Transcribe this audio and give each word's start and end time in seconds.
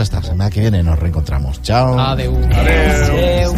hasta 0.00 0.16
la 0.16 0.22
semana 0.22 0.50
que 0.50 0.60
viene 0.60 0.82
nos 0.82 0.98
reencontramos. 0.98 1.62
Chao. 1.62 1.98
Adeu. 1.98 2.36
Adeu. 2.52 3.54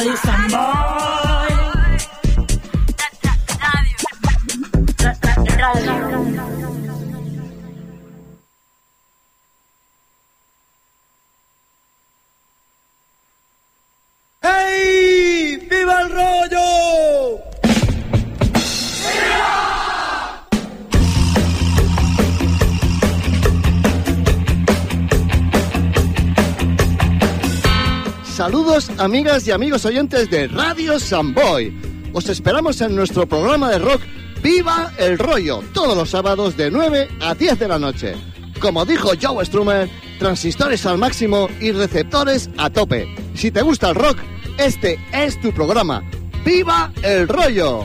¡Hey! 0.00 0.97
Amigas 28.98 29.46
y 29.46 29.50
amigos 29.50 29.84
oyentes 29.84 30.30
de 30.30 30.48
Radio 30.48 30.98
Samboy. 30.98 31.72
Os 32.12 32.28
esperamos 32.28 32.80
en 32.80 32.94
nuestro 32.94 33.26
programa 33.26 33.70
de 33.70 33.78
rock 33.78 34.02
Viva 34.42 34.92
el 34.98 35.18
Rollo, 35.18 35.62
todos 35.72 35.96
los 35.96 36.10
sábados 36.10 36.56
de 36.56 36.70
9 36.70 37.08
a 37.20 37.34
10 37.34 37.58
de 37.58 37.68
la 37.68 37.78
noche. 37.78 38.14
Como 38.60 38.84
dijo 38.84 39.10
Joe 39.20 39.44
Strummer, 39.44 39.88
transistores 40.18 40.84
al 40.86 40.98
máximo 40.98 41.48
y 41.60 41.72
receptores 41.72 42.50
a 42.56 42.70
tope. 42.70 43.14
Si 43.34 43.50
te 43.50 43.62
gusta 43.62 43.90
el 43.90 43.94
rock, 43.94 44.18
este 44.58 44.98
es 45.12 45.40
tu 45.40 45.52
programa. 45.52 46.02
¡Viva 46.44 46.92
el 47.02 47.28
Rollo! 47.28 47.84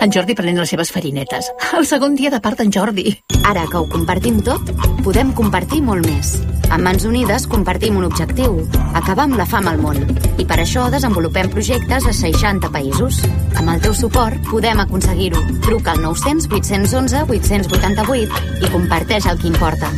En 0.00 0.12
Jordi 0.12 0.34
prenent 0.36 0.58
les 0.60 0.68
seves 0.68 0.90
farinetes. 0.92 1.48
El 1.76 1.86
segon 1.88 2.16
dia 2.18 2.30
de 2.30 2.40
part 2.42 2.60
d'en 2.60 2.72
Jordi. 2.72 3.14
Ara 3.48 3.64
que 3.70 3.78
ho 3.80 3.86
compartim 3.88 4.42
tot, 4.44 4.68
podem 5.04 5.32
compartir 5.38 5.80
molt 5.86 6.06
més. 6.06 6.34
Amb 6.68 6.84
Mans 6.84 7.06
Unides 7.08 7.46
compartim 7.48 7.96
un 7.96 8.04
objectiu, 8.08 8.58
acabar 8.98 9.24
amb 9.24 9.38
la 9.40 9.46
fam 9.48 9.70
al 9.70 9.80
món. 9.80 10.02
I 10.36 10.44
per 10.44 10.58
això 10.60 10.88
desenvolupem 10.92 11.48
projectes 11.54 12.06
a 12.10 12.12
60 12.12 12.70
països. 12.74 13.22
Amb 13.56 13.72
el 13.72 13.80
teu 13.86 13.96
suport 13.96 14.36
podem 14.50 14.84
aconseguir-ho. 14.84 15.40
Truca 15.64 15.96
al 15.96 16.04
900 16.04 16.50
811 16.52 17.24
888 17.38 18.44
i 18.60 18.72
comparteix 18.76 19.30
el 19.32 19.40
que 19.40 19.50
importa. 19.54 19.90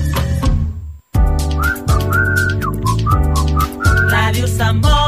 Ràdio 4.08 4.46
Sant 4.46 4.82
Boi. 4.84 5.07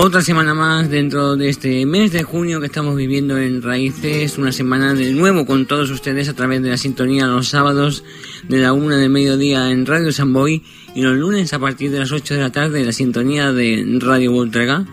Otra 0.00 0.22
semana 0.22 0.54
más 0.54 0.88
dentro 0.88 1.34
de 1.34 1.48
este 1.48 1.84
mes 1.84 2.12
de 2.12 2.22
junio 2.22 2.60
que 2.60 2.66
estamos 2.66 2.94
viviendo 2.94 3.36
en 3.36 3.62
Raíces, 3.62 4.38
una 4.38 4.52
semana 4.52 4.94
de 4.94 5.10
nuevo 5.10 5.44
con 5.44 5.66
todos 5.66 5.90
ustedes 5.90 6.28
a 6.28 6.34
través 6.34 6.62
de 6.62 6.70
la 6.70 6.76
sintonía 6.76 7.26
los 7.26 7.48
sábados 7.48 8.04
de 8.48 8.58
la 8.58 8.72
una 8.72 8.96
de 8.96 9.08
mediodía 9.08 9.72
en 9.72 9.86
Radio 9.86 10.12
Samboy 10.12 10.62
y 10.94 11.02
los 11.02 11.16
lunes 11.16 11.52
a 11.52 11.58
partir 11.58 11.90
de 11.90 11.98
las 11.98 12.12
8 12.12 12.34
de 12.34 12.40
la 12.40 12.52
tarde 12.52 12.78
en 12.78 12.86
la 12.86 12.92
sintonía 12.92 13.52
de 13.52 13.98
Radio 13.98 14.30
Voltrega. 14.30 14.86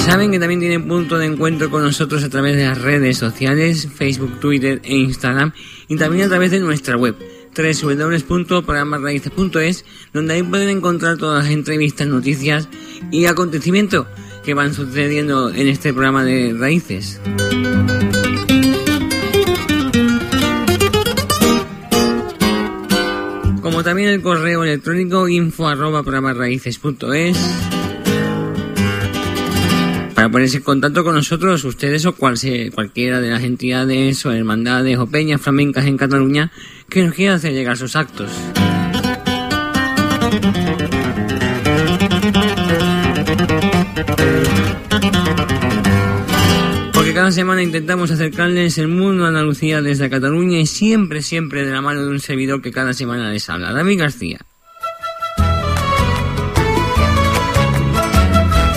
Saben 0.00 0.32
que 0.32 0.40
también 0.40 0.58
tienen 0.58 0.88
punto 0.88 1.16
de 1.16 1.26
encuentro 1.26 1.70
con 1.70 1.84
nosotros 1.84 2.24
a 2.24 2.28
través 2.28 2.56
de 2.56 2.64
las 2.64 2.82
redes 2.82 3.18
sociales, 3.18 3.86
Facebook, 3.94 4.40
Twitter 4.40 4.80
e 4.82 4.96
Instagram 4.96 5.52
y 5.86 5.94
también 5.96 6.26
a 6.26 6.28
través 6.28 6.50
de 6.50 6.58
nuestra 6.58 6.96
web 6.96 7.14
www.programasraíces.es 7.54 9.84
donde 10.12 10.34
ahí 10.34 10.42
pueden 10.42 10.68
encontrar 10.68 11.16
todas 11.18 11.44
las 11.44 11.52
entrevistas, 11.52 12.06
noticias 12.06 12.68
y 13.10 13.26
acontecimientos 13.26 14.06
que 14.44 14.54
van 14.54 14.72
sucediendo 14.74 15.50
en 15.50 15.66
este 15.68 15.92
programa 15.92 16.24
de 16.24 16.54
Raíces. 16.58 17.20
Como 23.60 23.84
también 23.84 24.08
el 24.08 24.22
correo 24.22 24.64
electrónico 24.64 25.28
info 25.28 25.68
arroba 25.68 26.02
programasraíces.es 26.02 27.38
para 30.22 30.30
ponerse 30.30 30.58
en 30.58 30.62
contacto 30.62 31.02
con 31.02 31.16
nosotros, 31.16 31.64
ustedes 31.64 32.06
o 32.06 32.14
cualquiera 32.14 33.20
de 33.20 33.30
las 33.30 33.42
entidades 33.42 34.24
o 34.24 34.30
hermandades 34.30 34.96
o 34.98 35.08
peñas 35.08 35.40
flamencas 35.40 35.84
en 35.86 35.96
Cataluña 35.96 36.52
que 36.88 37.02
nos 37.02 37.12
quiera 37.12 37.34
hacer 37.34 37.52
llegar 37.52 37.76
sus 37.76 37.96
actos. 37.96 38.30
Porque 46.92 47.12
cada 47.14 47.32
semana 47.32 47.64
intentamos 47.64 48.12
acercarles 48.12 48.78
el 48.78 48.86
mundo 48.86 49.24
a 49.24 49.28
Andalucía 49.30 49.82
desde 49.82 50.08
Cataluña 50.08 50.60
y 50.60 50.66
siempre, 50.66 51.22
siempre 51.22 51.66
de 51.66 51.72
la 51.72 51.80
mano 51.80 52.04
de 52.04 52.10
un 52.10 52.20
servidor 52.20 52.62
que 52.62 52.70
cada 52.70 52.92
semana 52.92 53.32
les 53.32 53.50
habla, 53.50 53.72
David 53.72 53.98
García. 53.98 54.38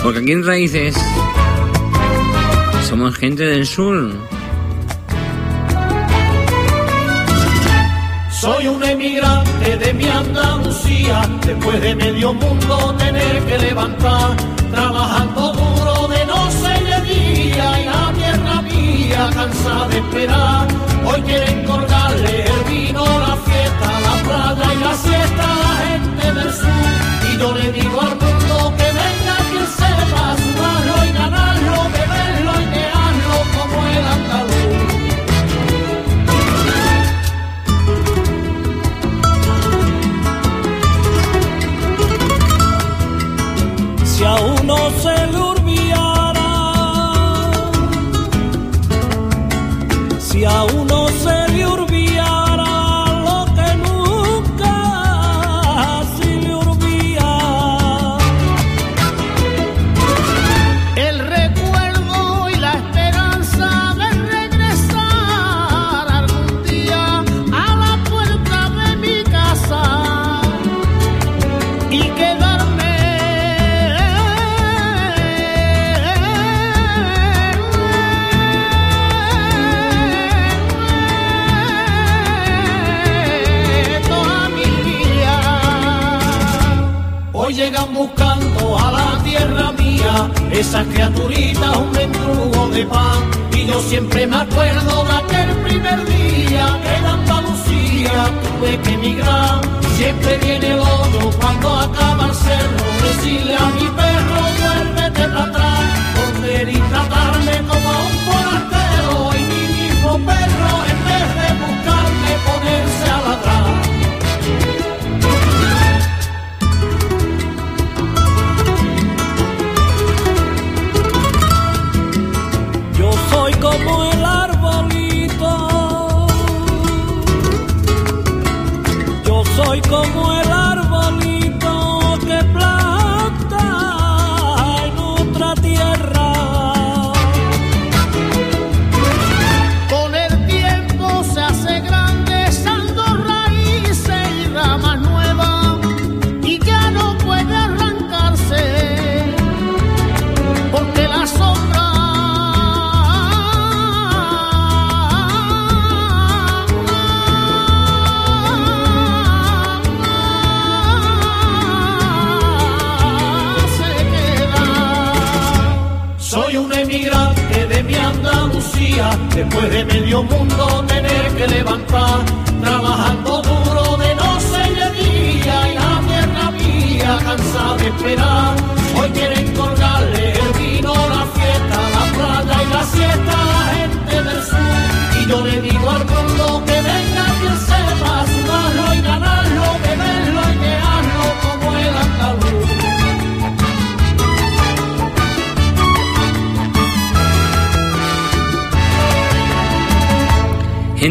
Porque 0.02 0.20
aquí 0.20 0.30
en 0.30 0.44
Raíces 0.44 0.96
somos 2.86 3.16
gente 3.16 3.42
del 3.42 3.66
sur. 3.66 4.12
Soy 8.30 8.68
un 8.68 8.82
emigrante 8.84 9.76
de 9.76 9.92
mi 9.94 10.08
Andalucía, 10.08 11.28
después 11.44 11.80
de 11.80 11.96
medio 11.96 12.32
mundo 12.32 12.94
tener 12.96 13.42
que 13.44 13.58
levantar, 13.58 14.36
trabajando 14.70 15.52
duro 15.52 16.08
de 16.14 16.26
noche 16.26 16.68
y 16.80 16.84
de 16.92 16.98
día, 17.12 17.80
y 17.80 17.84
la 17.86 18.12
tierra 18.18 18.62
mía 18.62 19.30
cansada 19.34 19.88
de 19.88 19.98
esperar, 19.98 20.66
Hoy 21.08 21.20
quieren 21.22 21.64
colgarle 21.64 22.44
el 22.46 22.64
vino, 22.70 23.04
la 23.04 23.36
fiesta, 23.46 24.00
la 24.06 24.14
playa 24.26 24.74
y 24.74 24.78
la 24.80 24.94
siesta 24.96 25.46
la 25.64 25.72
gente 25.86 26.32
del 26.32 26.52
sur. 26.52 26.85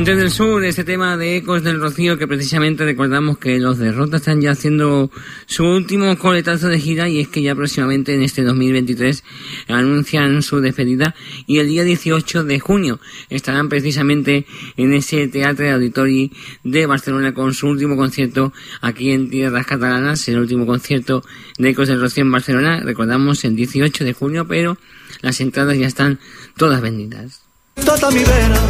Gente 0.06 0.22
del 0.22 0.30
Sur, 0.30 0.64
este 0.64 0.84
tema 0.84 1.18
de 1.18 1.38
Ecos 1.38 1.64
del 1.64 1.82
Rocío 1.82 2.16
que 2.20 2.28
precisamente 2.28 2.86
recordamos 2.86 3.40
que 3.40 3.58
los 3.58 3.80
derrotas 3.80 4.22
están 4.22 4.40
ya 4.40 4.52
haciendo 4.52 5.10
su 5.48 5.66
último 5.66 6.16
coletazo 6.20 6.68
de 6.68 6.80
gira 6.80 7.10
y 7.10 7.22
es 7.22 7.28
que 7.28 7.42
ya 7.42 7.56
próximamente 7.56 8.14
en 8.14 8.22
este 8.22 8.44
2023 8.44 9.24
anuncian 9.68 10.44
su 10.44 10.62
despedida 10.62 11.16
y 11.48 11.58
el 11.58 11.70
día 11.70 11.84
18 11.84 12.44
de 12.44 12.60
junio 12.60 13.00
estarán 13.32 13.68
precisamente 13.68 14.46
en 14.78 14.94
ese 14.94 15.28
Teatre 15.28 15.72
Auditori 15.72 16.32
de 16.64 16.86
Barcelona 16.86 17.34
con 17.34 17.56
su 17.56 17.68
último 17.68 17.98
concierto 17.98 18.54
aquí 18.82 19.10
en 19.10 19.32
tierras 19.32 19.66
catalanas, 19.66 20.28
el 20.28 20.38
último 20.38 20.68
concierto 20.68 21.24
de 21.58 21.70
Ecos 21.70 21.88
del 21.88 22.00
Rocío 22.00 22.22
en 22.22 22.32
Barcelona, 22.32 22.80
recordamos 22.82 23.44
el 23.44 23.56
18 23.56 24.04
de 24.04 24.14
junio, 24.14 24.46
pero 24.48 24.78
las 25.22 25.42
entradas 25.42 25.76
ya 25.80 25.88
están 25.88 26.20
todas 26.58 26.80
vendidas. 26.80 27.42
Tata 27.74 28.12
mi 28.12 28.24
vera, 28.24 28.62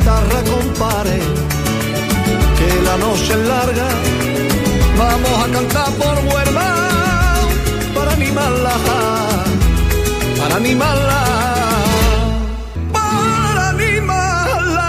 guitarra, 0.00 0.42
compare, 0.44 1.18
que 2.58 2.82
la 2.84 2.96
noche 2.96 3.32
es 3.32 3.48
larga, 3.48 3.88
vamos 4.96 5.44
a 5.44 5.52
cantar 5.52 5.92
por 5.94 6.34
Huelva, 6.34 6.74
para 7.94 8.12
animarla, 8.12 8.74
para 10.38 10.56
animarla, 10.56 11.24
para 12.92 13.68
animarla. 13.70 14.88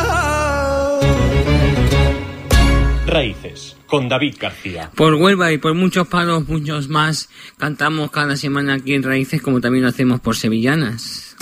Raíces, 3.08 3.76
con 3.88 4.08
David 4.08 4.36
García. 4.40 4.92
Por 4.96 5.16
Huelva 5.16 5.52
y 5.52 5.58
por 5.58 5.74
muchos 5.74 6.08
palos, 6.08 6.48
muchos 6.48 6.88
más, 6.88 7.30
cantamos 7.58 8.12
cada 8.12 8.38
semana 8.38 8.76
aquí 8.76 8.94
en 8.94 9.04
Raíces, 9.04 9.42
como 9.42 9.60
también 9.60 9.84
lo 9.84 9.90
hacemos 9.90 10.22
por 10.22 10.38
Sevillanas. 10.38 11.36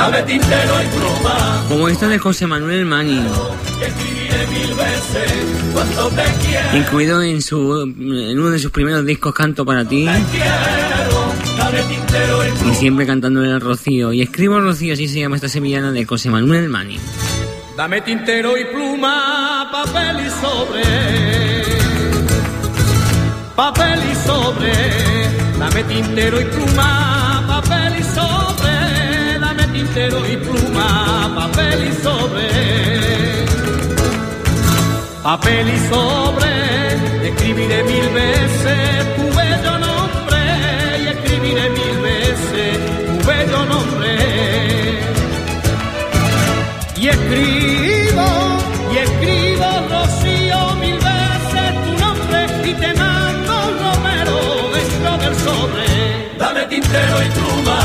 Dame 0.00 0.22
tintero 0.22 0.82
y 0.82 0.86
pluma, 0.96 1.64
Como 1.68 1.86
esta 1.88 2.08
de 2.08 2.18
José 2.18 2.46
Manuel 2.46 2.86
Mani, 2.86 3.20
incluido 6.72 7.20
en, 7.20 7.42
su, 7.42 7.82
en 7.82 8.38
uno 8.38 8.48
de 8.48 8.58
sus 8.58 8.70
primeros 8.70 9.04
discos 9.04 9.34
Canto 9.34 9.66
para 9.66 9.84
ti, 9.84 10.08
y 12.66 12.74
siempre 12.76 13.06
cantándole 13.06 13.52
al 13.52 13.60
Rocío. 13.60 14.14
Y 14.14 14.22
escribo 14.22 14.58
Rocío, 14.58 14.94
así 14.94 15.06
se 15.06 15.20
llama 15.20 15.36
esta 15.36 15.50
sevillana 15.50 15.92
de 15.92 16.06
José 16.06 16.30
Manuel 16.30 16.70
Mani. 16.70 16.98
Dame 17.76 18.00
tintero 18.00 18.56
y 18.56 18.64
pluma, 18.64 19.68
papel 19.70 20.26
y 20.26 20.30
sobre. 20.30 20.82
Papel 23.54 24.00
y 24.10 24.14
sobre. 24.26 24.72
Dame 25.58 25.84
tintero 25.84 26.40
y 26.40 26.44
pluma, 26.46 27.44
papel 27.46 28.00
y 28.00 28.02
sobre. 28.02 28.39
Tintero 29.92 30.24
y 30.24 30.36
pluma, 30.36 31.32
papel 31.34 31.88
y 31.88 31.92
sobre. 32.00 32.48
Papel 35.20 35.68
y 35.68 35.78
sobre. 35.88 37.28
Escribiré 37.28 37.82
mil 37.82 38.08
veces 38.10 39.16
tu 39.16 39.24
bello 39.36 39.78
nombre. 39.80 40.42
Y 41.02 41.08
escribiré 41.08 41.70
mil 41.70 41.98
veces 42.02 42.78
tu 43.04 43.26
bello 43.26 43.64
nombre 43.64 44.10
y 46.96 47.08
escribo, 47.08 48.26
y 48.92 48.98
escribo 48.98 49.66
Rocío 49.90 50.76
mil 50.76 50.98
veces 50.98 51.68
tu 51.84 51.92
nombre 52.04 52.46
y 52.64 52.74
te 52.74 52.94
mando 52.94 53.52
un 53.68 53.78
romero 53.80 54.36
dentro 54.72 55.18
del 55.18 55.34
sobre. 55.34 56.38
Dame 56.38 56.62
tintero 56.66 57.22
y 57.22 57.28
pluma, 57.30 57.80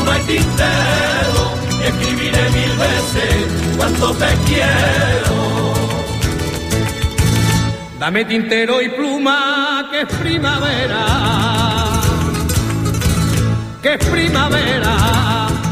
pluma 0.00 0.18
y 0.18 0.22
tintero 0.26 1.54
y 1.78 1.86
escribiré 1.86 2.50
mil 2.50 2.76
veces 2.78 3.76
cuánto 3.76 4.12
te 4.14 4.26
quiero. 4.46 5.74
Dame 7.98 8.24
tintero 8.24 8.80
y 8.80 8.88
pluma 8.88 9.88
que 9.90 10.00
es 10.02 10.08
primavera, 10.20 11.04
que 13.82 13.94
es 13.94 14.04
primavera. 14.06 14.96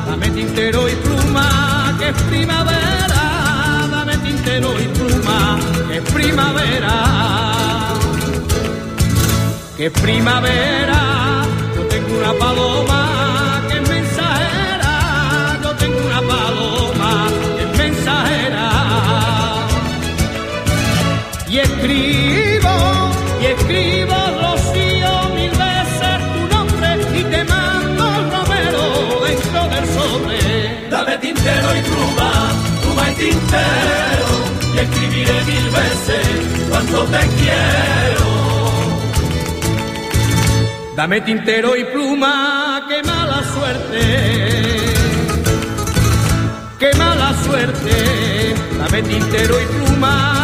Dame 0.09 0.31
tintero 0.31 0.89
y 0.89 0.95
pluma 0.97 1.97
que 1.99 2.09
es 2.09 2.23
primavera, 2.23 3.89
dame 3.91 4.17
tintero 4.19 4.81
y 4.81 4.85
pluma 4.89 5.59
que 5.89 5.99
es 5.99 6.13
primavera, 6.13 6.95
que 9.77 9.87
es 9.87 9.93
primavera. 9.93 11.45
Yo 11.77 11.83
tengo 11.87 12.19
una 12.19 12.33
paloma 12.35 13.58
escribo, 21.88 23.11
y 23.40 23.47
escribo 23.47 24.14
Rocío 24.40 25.12
mil 25.35 25.50
veces 25.50 26.18
tu 26.35 26.40
nombre 26.54 26.88
y 27.18 27.25
te 27.25 27.45
mando 27.45 28.04
romero 28.30 28.85
dentro 29.26 29.68
del 29.68 29.87
sobre. 29.97 30.88
Dame 30.90 31.18
tintero 31.18 31.76
y 31.76 31.80
pluma, 31.83 32.30
pluma 32.83 33.11
y 33.11 33.14
tintero, 33.14 34.28
y 34.75 34.78
escribiré 34.78 35.45
mil 35.45 35.71
veces 35.71 36.26
cuánto 36.71 37.04
te 37.04 37.18
quiero. 37.38 38.28
Dame 40.97 41.21
tintero 41.21 41.76
y 41.76 41.85
pluma, 41.85 42.85
qué 42.88 43.02
mala 43.04 43.42
suerte, 43.54 44.00
qué 46.78 46.92
mala 46.99 47.35
suerte. 47.45 48.54
Dame 48.78 49.02
tintero 49.02 49.61
y 49.61 49.64
pluma, 49.66 50.38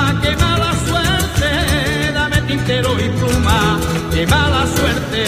tintero 2.65 2.99
y 2.99 3.09
pluma, 3.11 3.79
qué 4.11 4.27
mala 4.27 4.67
suerte. 4.75 5.25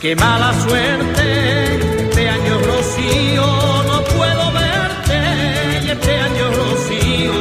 Qué 0.00 0.16
mala 0.16 0.52
suerte. 0.66 1.76
Este 2.08 2.28
año 2.28 2.58
Rocío 2.66 3.46
no 3.90 4.02
puedo 4.16 4.52
verte 4.52 5.18
y 5.84 5.90
este 5.90 6.18
año 6.18 6.44
Rocío 6.50 7.32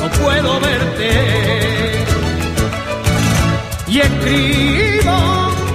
no 0.00 0.10
puedo 0.22 0.60
verte 0.60 1.10
y 3.86 4.00
escribo, 4.00 5.18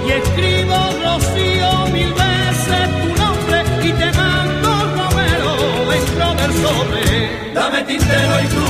y 0.06 0.10
escribo 0.10 0.76
Rocío 1.04 1.70
mil 1.92 2.12
veces 2.12 2.84
tu 3.00 3.08
nombre 3.22 3.58
y 3.82 3.92
te 3.92 4.12
mando 4.12 4.70
Romero 4.96 5.52
dentro 5.90 6.26
del 6.34 6.52
sobre. 6.62 7.04
Dame 7.54 7.82
tintero 7.84 8.34
y 8.42 8.46
pluma, 8.48 8.67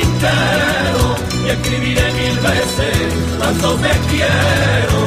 tintero, 0.00 1.04
y 1.44 1.50
escribiré 1.50 2.12
mil 2.20 2.36
veces 2.38 2.96
cuánto 3.38 3.74
te 3.76 3.90
quiero. 4.10 5.00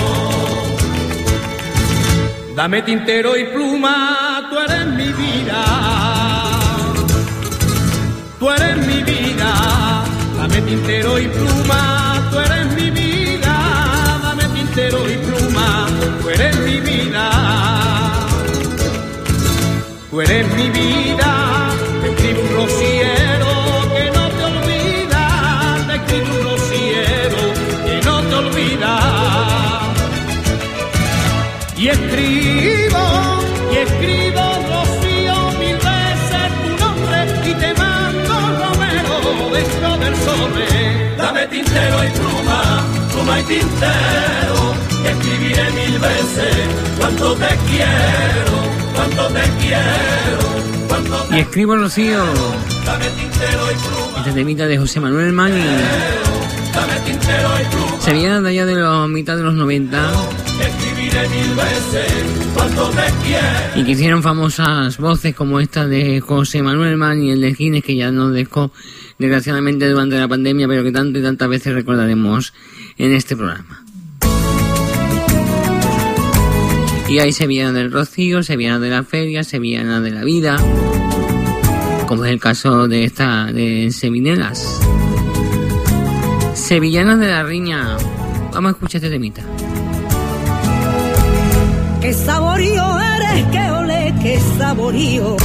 Dame 2.55 2.81
tintero 2.81 3.37
y 3.37 3.43
pluma, 3.45 4.47
tú 4.49 4.59
eres 4.59 4.87
mi 4.87 5.11
vida, 5.13 5.63
tú 8.39 8.49
eres 8.49 8.77
mi 8.87 9.03
vida. 9.03 9.49
Dame 10.37 10.61
tintero 10.61 11.19
y 11.19 11.27
pluma, 11.27 12.29
tú 12.31 12.39
eres 12.39 12.65
mi 12.73 12.89
vida. 12.89 13.53
Dame 14.23 14.45
tintero 14.55 14.97
y 15.09 15.17
pluma, 15.17 15.87
tú 16.21 16.29
eres 16.29 16.57
mi 16.59 16.79
vida. 16.79 17.29
Tú 20.09 20.21
eres 20.21 20.47
mi 20.55 20.69
vida, 20.69 21.46
tintero 41.49 42.03
y 42.03 42.09
pluma, 42.09 42.85
pluma 43.11 43.39
y 43.39 43.43
tintero, 43.43 44.75
y 45.03 45.07
escribiré 45.07 45.71
mil 45.71 45.99
veces 45.99 46.55
cuánto 46.99 47.33
te 47.35 47.47
quiero, 47.69 48.55
cuánto 48.95 49.27
te 49.27 49.41
quiero, 49.61 50.87
cuánto 50.87 51.15
te 51.23 51.37
Y 51.37 51.39
escribo 51.39 51.75
Rocío, 51.75 52.23
Dame 52.85 53.05
tintero 53.09 53.71
y 53.71 53.75
pluma, 53.75 54.17
este 54.19 54.31
temita 54.33 54.67
de 54.67 54.77
José 54.77 54.99
Manuel 54.99 55.33
Mani. 55.33 55.63
dame 56.73 56.93
tintero 57.05 57.49
y 57.61 57.65
pluma, 57.75 58.01
Se 58.01 58.13
viene 58.13 58.41
de 58.41 58.49
allá 58.49 58.65
de 58.65 58.75
la 58.75 59.07
mitad 59.07 59.35
de 59.37 59.43
los 59.43 59.53
90 59.53 60.11
y 63.75 63.83
que 63.83 63.91
hicieron 63.91 64.23
famosas 64.23 64.97
voces 64.97 65.35
como 65.35 65.59
esta 65.59 65.87
de 65.87 66.19
José 66.19 66.63
Manuel 66.63 66.97
Mani, 66.97 67.31
el 67.31 67.41
de 67.41 67.53
Gines, 67.53 67.83
que 67.83 67.95
ya 67.95 68.11
nos 68.11 68.33
dejó 68.33 68.71
desgraciadamente 69.19 69.87
durante 69.87 70.17
la 70.17 70.27
pandemia, 70.27 70.67
pero 70.67 70.83
que 70.83 70.91
tanto 70.91 71.19
y 71.19 71.21
tantas 71.21 71.47
veces 71.47 71.73
recordaremos 71.73 72.53
en 72.97 73.13
este 73.13 73.35
programa. 73.35 73.83
Y 77.07 77.19
ahí 77.19 77.31
se 77.31 77.47
viene 77.47 77.71
del 77.71 77.91
rocío, 77.91 78.43
se 78.43 78.57
viene 78.57 78.79
de 78.79 78.89
la 78.89 79.03
feria, 79.03 79.43
se 79.43 79.59
viene 79.59 80.01
de 80.01 80.11
la 80.11 80.23
vida, 80.23 80.57
como 82.07 82.25
es 82.25 82.31
el 82.31 82.39
caso 82.39 82.87
de 82.87 83.03
esta 83.03 83.45
de 83.45 83.91
Sevinelas. 83.91 84.79
Sevillanas 86.53 87.19
de 87.19 87.27
la 87.27 87.43
Riña. 87.43 87.95
Vamos 88.51 88.69
a 88.69 88.71
escuchar 88.71 88.97
este 88.97 89.09
temita. 89.09 89.43
Saborío. 94.87 95.35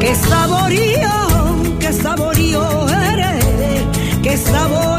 Qué 0.00 0.14
saborío, 0.14 1.10
qué 1.80 1.92
saborío 1.92 2.88
eres. 2.88 3.44
Qué 4.22 4.36
saborío, 4.36 4.91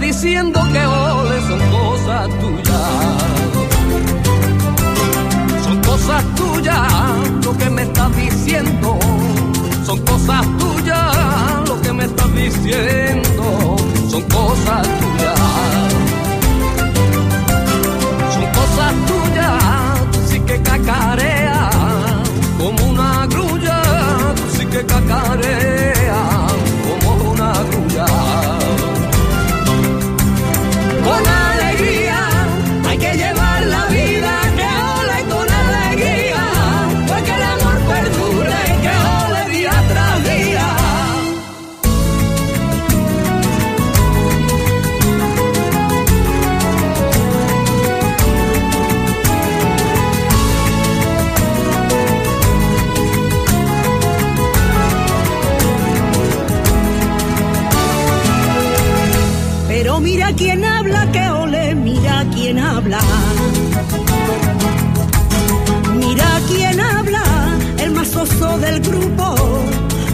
diciendo 0.00 0.60
que 0.72 0.86
ole 0.86 1.40
son 1.42 1.60
cosas 1.70 2.28
tuyas. 2.40 2.80
Son 5.64 5.82
cosas 5.82 6.24
tuyas 6.34 6.92
lo 7.44 7.56
que 7.56 7.70
me 7.70 7.82
estás 7.82 8.16
diciendo. 8.16 8.98
Son 9.84 9.98
cosas 10.00 10.46
tuyas 10.58 11.68
lo 11.68 11.80
que 11.80 11.92
me 11.92 12.04
estás 12.04 12.34
diciendo. 12.34 13.76
Son 14.10 14.22
cosas 14.22 14.82
tuyas. 15.00 15.40
Son 18.34 18.46
cosas 18.58 18.92
tuyas, 19.06 20.10
tú 20.12 20.18
sí 20.28 20.40
que 20.40 20.62
cacareas 20.62 21.74
como 22.58 22.90
una 22.90 23.26
grulla, 23.26 23.82
tú 24.36 24.58
sí 24.58 24.66
que 24.66 24.84
cacareas 24.84 25.93
Mira 59.84 60.32
quién 60.32 60.64
habla, 60.64 61.10
que 61.12 61.28
ole, 61.28 61.74
mira 61.74 62.24
quién 62.32 62.58
habla. 62.58 63.00
Mira 65.94 66.40
quién 66.48 66.80
habla, 66.80 67.22
el 67.78 67.90
más 67.90 68.16
oso 68.16 68.58
del 68.58 68.80
grupo. 68.80 69.34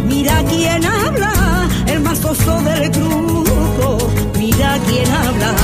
Mira 0.08 0.42
quién 0.48 0.84
habla, 0.84 1.68
el 1.86 2.00
más 2.00 2.24
oso 2.24 2.60
del 2.62 2.90
grupo. 2.90 3.98
Mira 4.38 4.76
quién 4.86 5.08
habla. 5.12 5.54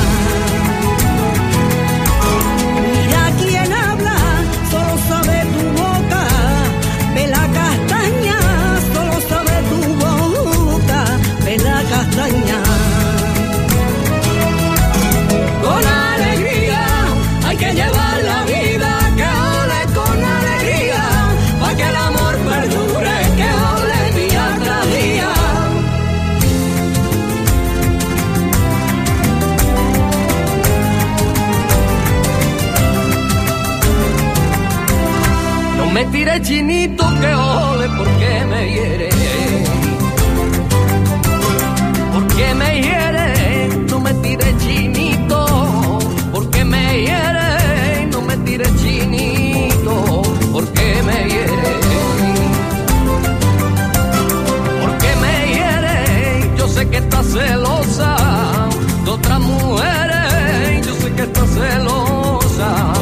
Tire 36.27 36.43
chinito 36.43 37.05
que 37.21 37.35
ole 37.35 37.89
porque 37.97 38.45
me 38.51 38.69
hiere. 38.69 39.11
Porque 42.13 42.55
me 42.55 42.83
hiere, 42.83 43.69
no 43.89 44.01
me 44.01 44.13
tire 44.15 44.57
chinito. 44.59 45.99
Porque 46.33 46.65
me 46.65 47.05
hiere, 47.05 48.07
no 48.11 48.21
me 48.23 48.37
tire 48.39 48.65
chinito. 48.75 50.23
Porque 50.53 51.01
me 51.07 51.29
hiere. 51.31 51.73
Porque 54.83 55.11
me 55.23 55.35
hiere, 55.55 56.57
yo 56.59 56.67
sé 56.67 56.89
que 56.89 56.97
estás 56.97 57.27
celosa 57.27 58.17
de 59.05 59.11
otras 59.11 59.41
mujeres. 59.41 60.87
Yo 60.89 60.95
sé 60.97 61.13
que 61.13 61.23
estás 61.23 61.49
celosa 61.51 62.96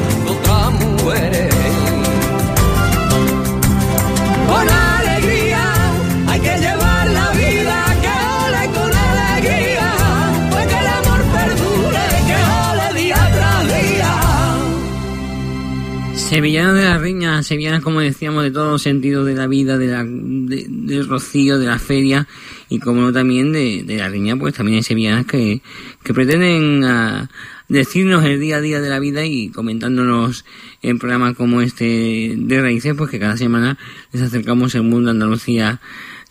Sevillanas 16.34 16.74
de 16.74 16.82
la 16.82 16.98
Riña, 16.98 17.42
sevillanas 17.44 17.80
como 17.80 18.00
decíamos 18.00 18.42
de 18.42 18.50
todos 18.50 18.72
los 18.72 18.82
sentidos 18.82 19.24
de 19.24 19.34
la 19.34 19.46
vida, 19.46 19.78
de 19.78 19.86
la, 19.86 20.02
de- 20.02 20.66
del 20.68 21.06
rocío, 21.08 21.60
de 21.60 21.66
la 21.66 21.78
feria 21.78 22.26
y 22.68 22.80
como 22.80 23.02
no 23.02 23.12
también 23.12 23.52
de, 23.52 23.84
la 23.86 24.08
Riña, 24.08 24.34
pues 24.36 24.52
también 24.54 24.78
hay 24.78 24.82
sevillanas 24.82 25.26
que, 25.26 25.62
que 26.02 26.12
pretenden 26.12 26.82
ah, 26.82 27.30
decirnos 27.68 28.24
el 28.24 28.40
día 28.40 28.56
a 28.56 28.60
día 28.60 28.80
de 28.80 28.88
la 28.88 28.98
vida 28.98 29.24
y 29.24 29.50
comentándonos 29.50 30.44
en 30.82 30.98
programas 30.98 31.36
como 31.36 31.60
este 31.60 32.34
de 32.36 32.60
Raíces, 32.60 32.94
pues 32.98 33.10
que 33.10 33.20
cada 33.20 33.36
semana 33.36 33.78
les 34.10 34.20
acercamos 34.22 34.74
el 34.74 34.82
mundo 34.82 35.04
de 35.04 35.10
Andalucía 35.12 35.80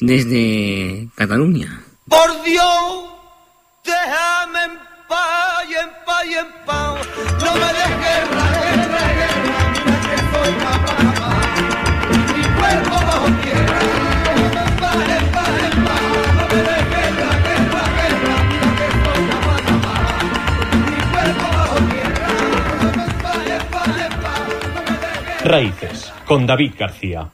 desde 0.01 1.07
Cataluña. 1.15 1.79
Por 2.09 2.43
Dios, 2.43 2.65
déjame 3.85 4.65
en 4.65 4.79
paz 5.07 5.63
en 5.69 5.89
paz 6.05 6.25
en 6.25 6.65
paz. 6.65 7.07
No 7.39 7.53
me 7.53 7.61
des 7.61 9.42
Raíces, 25.43 26.11
con 26.25 26.47
David 26.47 26.73
García. 26.79 27.29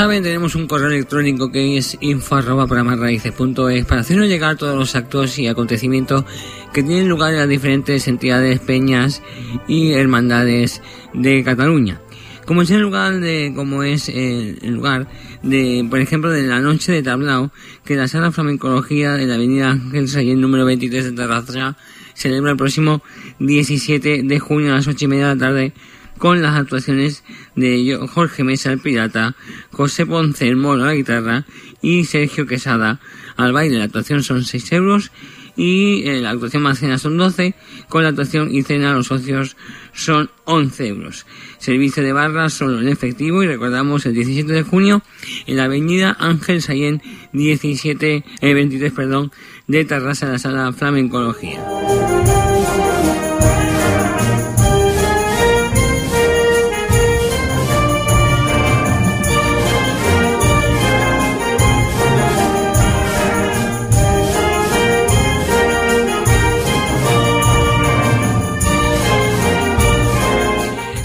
Saben, 0.00 0.22
tenemos 0.22 0.54
un 0.54 0.66
correo 0.66 0.88
electrónico 0.88 1.52
que 1.52 1.76
es 1.76 1.98
info 2.00 2.36
arroba 2.36 2.66
programasraíces.es 2.66 3.84
para 3.84 4.00
hacernos 4.00 4.28
llegar 4.28 4.56
todos 4.56 4.74
los 4.74 4.96
actos 4.96 5.38
y 5.38 5.46
acontecimientos 5.46 6.24
que 6.72 6.82
tienen 6.82 7.06
lugar 7.06 7.32
en 7.32 7.40
las 7.40 7.48
diferentes 7.50 8.08
entidades, 8.08 8.60
peñas 8.60 9.22
y 9.68 9.92
hermandades 9.92 10.80
de 11.12 11.44
Cataluña. 11.44 12.00
Como 12.46 12.62
es 12.62 12.70
el 12.70 12.80
lugar 12.80 13.20
de, 13.20 13.52
como 13.54 13.82
es 13.82 14.08
el 14.08 14.72
lugar 14.72 15.06
de, 15.42 15.86
por 15.90 16.00
ejemplo, 16.00 16.30
de 16.30 16.44
la 16.44 16.60
noche 16.60 16.92
de 16.92 17.02
tablao, 17.02 17.52
que 17.84 17.94
la 17.94 18.08
sala 18.08 18.32
flamencología 18.32 19.12
de 19.12 19.26
la 19.26 19.34
avenida 19.34 19.72
Ángel 19.72 20.08
Sallén 20.08 20.40
número 20.40 20.64
23 20.64 21.04
de 21.04 21.12
Terraza 21.12 21.76
celebra 22.14 22.52
el 22.52 22.56
próximo 22.56 23.02
17 23.38 24.22
de 24.22 24.38
junio 24.38 24.72
a 24.72 24.76
las 24.76 24.88
8 24.88 25.04
y 25.04 25.08
media 25.08 25.28
de 25.28 25.34
la 25.34 25.38
tarde 25.38 25.74
con 26.20 26.42
las 26.42 26.54
actuaciones 26.54 27.24
de 27.56 27.98
Jorge 28.12 28.44
Mesa 28.44 28.70
el 28.70 28.78
Pirata, 28.78 29.34
José 29.72 30.04
Ponce 30.04 30.46
el 30.46 30.56
Moro 30.56 30.82
a 30.82 30.88
la 30.88 30.94
guitarra 30.94 31.46
y 31.80 32.04
Sergio 32.04 32.46
Quesada 32.46 33.00
al 33.38 33.54
baile. 33.54 33.78
La 33.78 33.84
actuación 33.84 34.22
son 34.22 34.44
6 34.44 34.72
euros 34.72 35.10
y 35.56 36.06
eh, 36.06 36.20
la 36.20 36.30
actuación 36.30 36.62
más 36.62 36.78
cena 36.78 36.98
son 36.98 37.16
12, 37.16 37.54
con 37.88 38.02
la 38.02 38.10
actuación 38.10 38.54
y 38.54 38.62
cena 38.62 38.92
los 38.92 39.06
socios 39.06 39.56
son 39.94 40.30
11 40.44 40.88
euros. 40.88 41.26
Servicio 41.58 42.02
de 42.02 42.12
barra 42.12 42.50
solo 42.50 42.80
en 42.80 42.88
efectivo 42.88 43.42
y 43.42 43.46
recordamos 43.46 44.04
el 44.04 44.12
17 44.12 44.52
de 44.52 44.62
junio 44.62 45.02
en 45.46 45.56
la 45.56 45.64
avenida 45.64 46.14
Ángel 46.20 46.60
Sayén 46.60 47.02
17, 47.32 48.24
eh, 48.42 48.54
23 48.54 48.92
perdón, 48.92 49.32
de 49.66 49.86
Terrassa 49.86 50.26
de 50.26 50.32
la 50.32 50.38
Sala 50.38 50.72
Flamencología. 50.74 51.60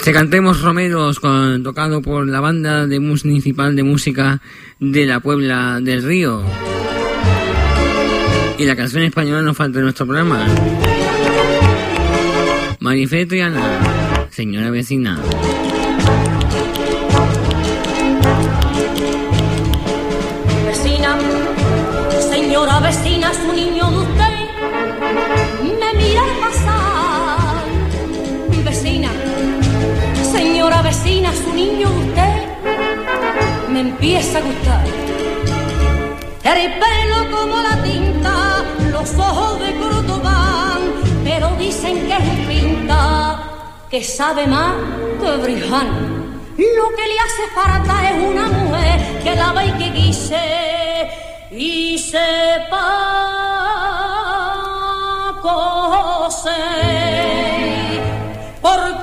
Este 0.10 0.18
Cantemos 0.18 0.64
Romeros, 0.64 1.22
tocado 1.62 2.02
por 2.02 2.28
la 2.28 2.40
banda 2.40 2.88
de 2.88 3.00
municipal 3.00 3.76
de 3.76 3.84
música 3.84 4.42
de 4.80 5.06
la 5.06 5.20
Puebla 5.20 5.80
del 5.82 6.02
Río. 6.02 6.42
Y 8.58 8.66
la 8.66 8.76
canción 8.76 9.04
española 9.04 9.44
no 9.44 9.54
falta 9.54 9.78
en 9.78 9.84
nuestro 9.84 10.08
programa. 10.08 10.48
Marifé 12.80 13.28
Triana, 13.28 13.80
señora. 14.32 14.72
Vecina, 14.72 15.20
empieza 34.20 34.40
a 34.40 34.42
gustar. 34.42 34.86
El 36.44 36.74
pelo 36.74 37.38
como 37.38 37.62
la 37.62 37.82
tinta, 37.82 38.66
los 38.92 39.14
ojos 39.16 39.60
de 39.62 39.76
Cordobán, 39.78 40.80
pero 41.24 41.50
dicen 41.58 42.06
que 42.08 42.14
es 42.14 42.48
pinta 42.48 43.40
que 43.90 44.04
sabe 44.04 44.46
más 44.46 44.74
que 45.22 45.38
Briján. 45.38 45.88
Lo 46.58 46.90
que 46.98 47.08
le 47.08 47.20
hace 47.26 47.48
falta 47.56 48.10
es 48.10 48.16
una 48.30 48.48
mujer 48.48 49.00
que 49.24 49.36
la 49.36 49.54
ve 49.54 49.68
y 49.68 49.72
que 49.72 49.90
guise 49.92 51.10
y 51.52 51.98
sepa 51.98 52.88
coser. 55.42 56.60
¿Por 58.62 58.99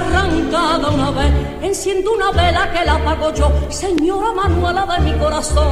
milagrito 0.00 0.44
y 0.44 0.50
se 0.50 0.58
arranca 0.64 0.78
de 0.78 0.94
una 0.94 1.10
vez. 1.10 1.32
Enciendo 1.62 2.12
una 2.12 2.30
vela 2.30 2.72
que 2.72 2.84
la 2.84 2.94
apago 2.94 3.32
yo, 3.34 3.52
señora 3.68 4.32
Manuela 4.32 4.86
de 4.86 5.00
mi 5.04 5.18
corazón. 5.18 5.68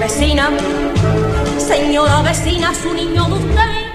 Vecina, 0.00 0.50
señora 1.58 2.22
vecina, 2.22 2.72
su 2.74 2.94
niño 2.94 3.24
de 3.24 3.32
usted 3.34 3.88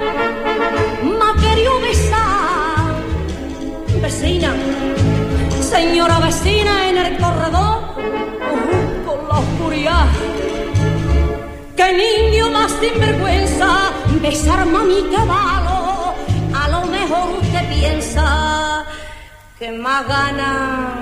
me 1.03 1.25
ha 1.25 1.33
querido 1.41 1.79
besar. 1.81 2.93
Vecina, 4.01 4.53
señora 5.61 6.19
vecina 6.19 6.89
en 6.89 6.97
el 6.97 7.17
corredor, 7.17 7.72
niño 11.97 12.49
más 12.49 12.71
sinvergüenza! 12.79 13.91
Besar 14.21 14.65
mami 14.65 15.01
que 15.11 15.17
malo. 15.17 16.13
A 16.53 16.67
lo 16.69 16.85
mejor 16.85 17.39
usted 17.41 17.69
piensa 17.69 18.85
que 19.59 19.71
más 19.71 20.07
ganas 20.07 20.97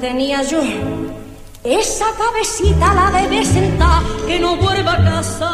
tenía 0.00 0.42
yo. 0.42 0.62
Esa 1.62 2.06
cabecita 2.16 2.94
la 2.94 3.20
debe 3.20 3.44
sentar, 3.44 4.02
que 4.26 4.38
no 4.38 4.56
vuelva 4.56 4.94
a 4.94 5.04
casa 5.04 5.52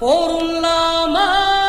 por 0.00 0.30
un 0.42 0.60
madruga. 0.62 1.65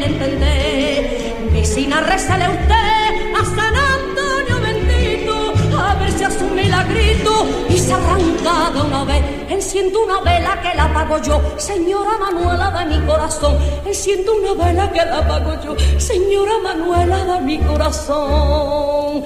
Saben 0.00 0.02
entender? 0.02 1.50
Vecina, 1.52 2.00
rézale 2.00 2.48
usted 2.48 3.34
a 3.36 3.44
San 3.44 3.74
Antonio 3.76 4.60
bendito 4.60 5.52
a 5.78 5.94
ver 5.94 6.12
si 6.12 6.24
hace 6.24 6.44
un 6.44 6.54
milagrito 6.54 7.46
y 7.68 7.78
se 7.78 7.92
arranca 7.92 8.70
de 8.72 8.80
una 8.80 9.04
vez. 9.04 9.22
Enciendo 9.48 10.04
una 10.04 10.20
vela 10.20 10.60
que 10.62 10.74
la 10.74 10.84
apago 10.84 11.20
yo, 11.22 11.40
señora 11.58 12.10
Manuela 12.18 12.70
de 12.70 12.96
mi 12.96 13.06
corazón. 13.06 13.58
Enciendo 13.84 14.34
una 14.34 14.64
vela 14.64 14.90
que 14.92 15.04
la 15.04 15.18
apago 15.18 15.62
yo, 15.62 15.76
señora 15.98 16.52
Manuela 16.62 17.24
de 17.24 17.40
mi 17.42 17.58
corazón. 17.58 19.24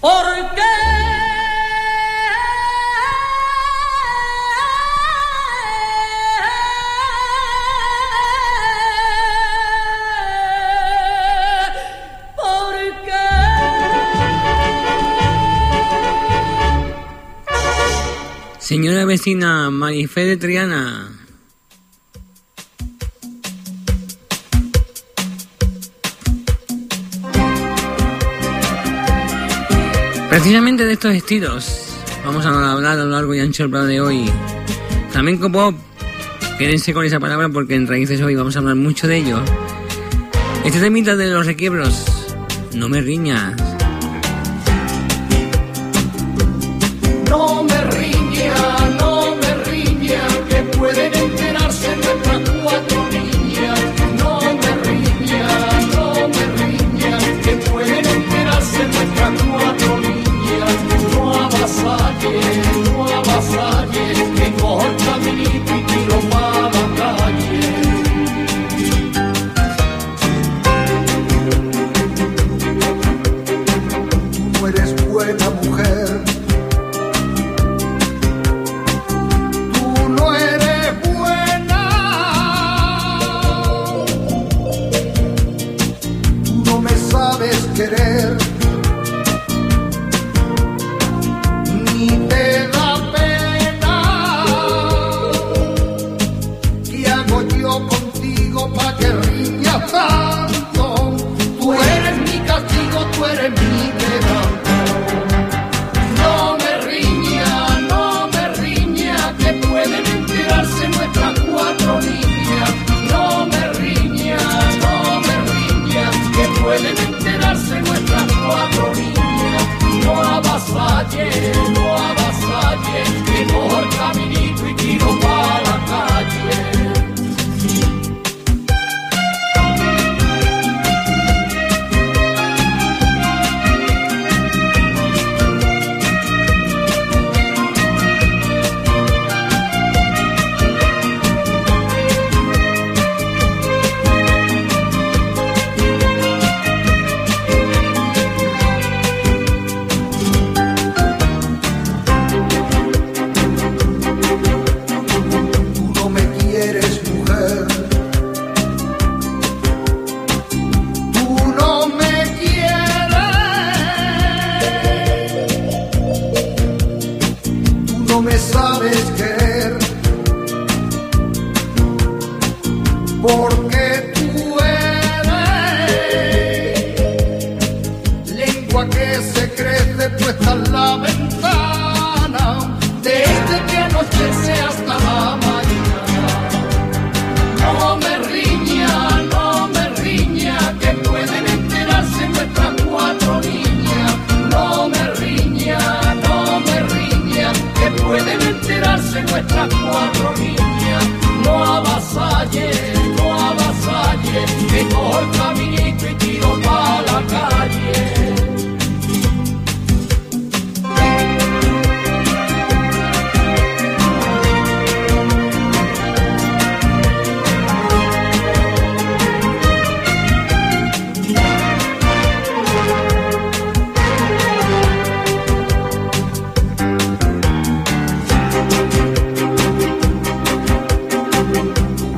¿Por 0.00 0.54
qué? 0.54 1.13
vecina 19.14 19.70
Marifé 19.70 20.24
de 20.24 20.36
Triana. 20.36 21.08
Precisamente 30.28 30.84
de 30.84 30.94
estos 30.94 31.14
estilos 31.14 31.96
vamos 32.24 32.44
a 32.44 32.72
hablar 32.72 32.98
a 32.98 33.04
lo 33.04 33.10
largo 33.10 33.32
y 33.36 33.38
ancho 33.38 33.62
del 33.62 33.70
programa 33.70 33.92
de 33.92 34.00
hoy. 34.00 34.24
También 35.12 35.38
con 35.38 35.52
pop, 35.52 35.76
quédense 36.58 36.92
con 36.92 37.04
esa 37.04 37.20
palabra 37.20 37.48
porque 37.48 37.76
en 37.76 37.86
raíces 37.86 38.20
hoy 38.20 38.34
vamos 38.34 38.56
a 38.56 38.58
hablar 38.58 38.74
mucho 38.74 39.06
de 39.06 39.18
ello. 39.18 39.40
Este 40.64 40.80
temita 40.80 41.14
de 41.14 41.28
los 41.28 41.46
requiebros, 41.46 42.04
no 42.74 42.88
me 42.88 43.00
riñas. 43.00 43.73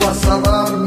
basalar 0.07 0.86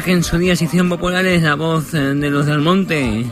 que 0.00 0.12
en 0.12 0.24
su 0.24 0.38
día 0.38 0.56
se 0.56 0.64
hicieron 0.64 0.88
populares 0.88 1.42
la 1.42 1.54
voz 1.54 1.92
eh, 1.92 1.98
de 1.98 2.30
los 2.30 2.46
del 2.46 2.60
monte. 2.60 3.26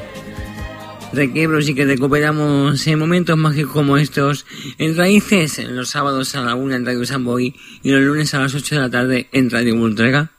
Requiebros 1.12 1.68
y 1.68 1.74
que 1.74 1.86
recuperamos 1.86 2.86
en 2.86 2.98
momentos 2.98 3.38
mágicos 3.38 3.72
como 3.72 3.96
estos 3.96 4.44
en 4.76 4.94
Raíces, 4.94 5.58
los 5.70 5.88
sábados 5.88 6.34
a 6.34 6.42
la 6.42 6.54
una 6.54 6.76
en 6.76 6.84
Radio 6.84 7.06
Samboy 7.06 7.54
y 7.82 7.90
los 7.90 8.02
lunes 8.02 8.34
a 8.34 8.40
las 8.40 8.54
8 8.54 8.74
de 8.74 8.80
la 8.80 8.90
tarde 8.90 9.28
en 9.32 9.48
Radio 9.48 9.74
Ultrega. 9.74 10.32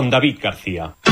con 0.00 0.08
David 0.08 0.38
García. 0.40 1.09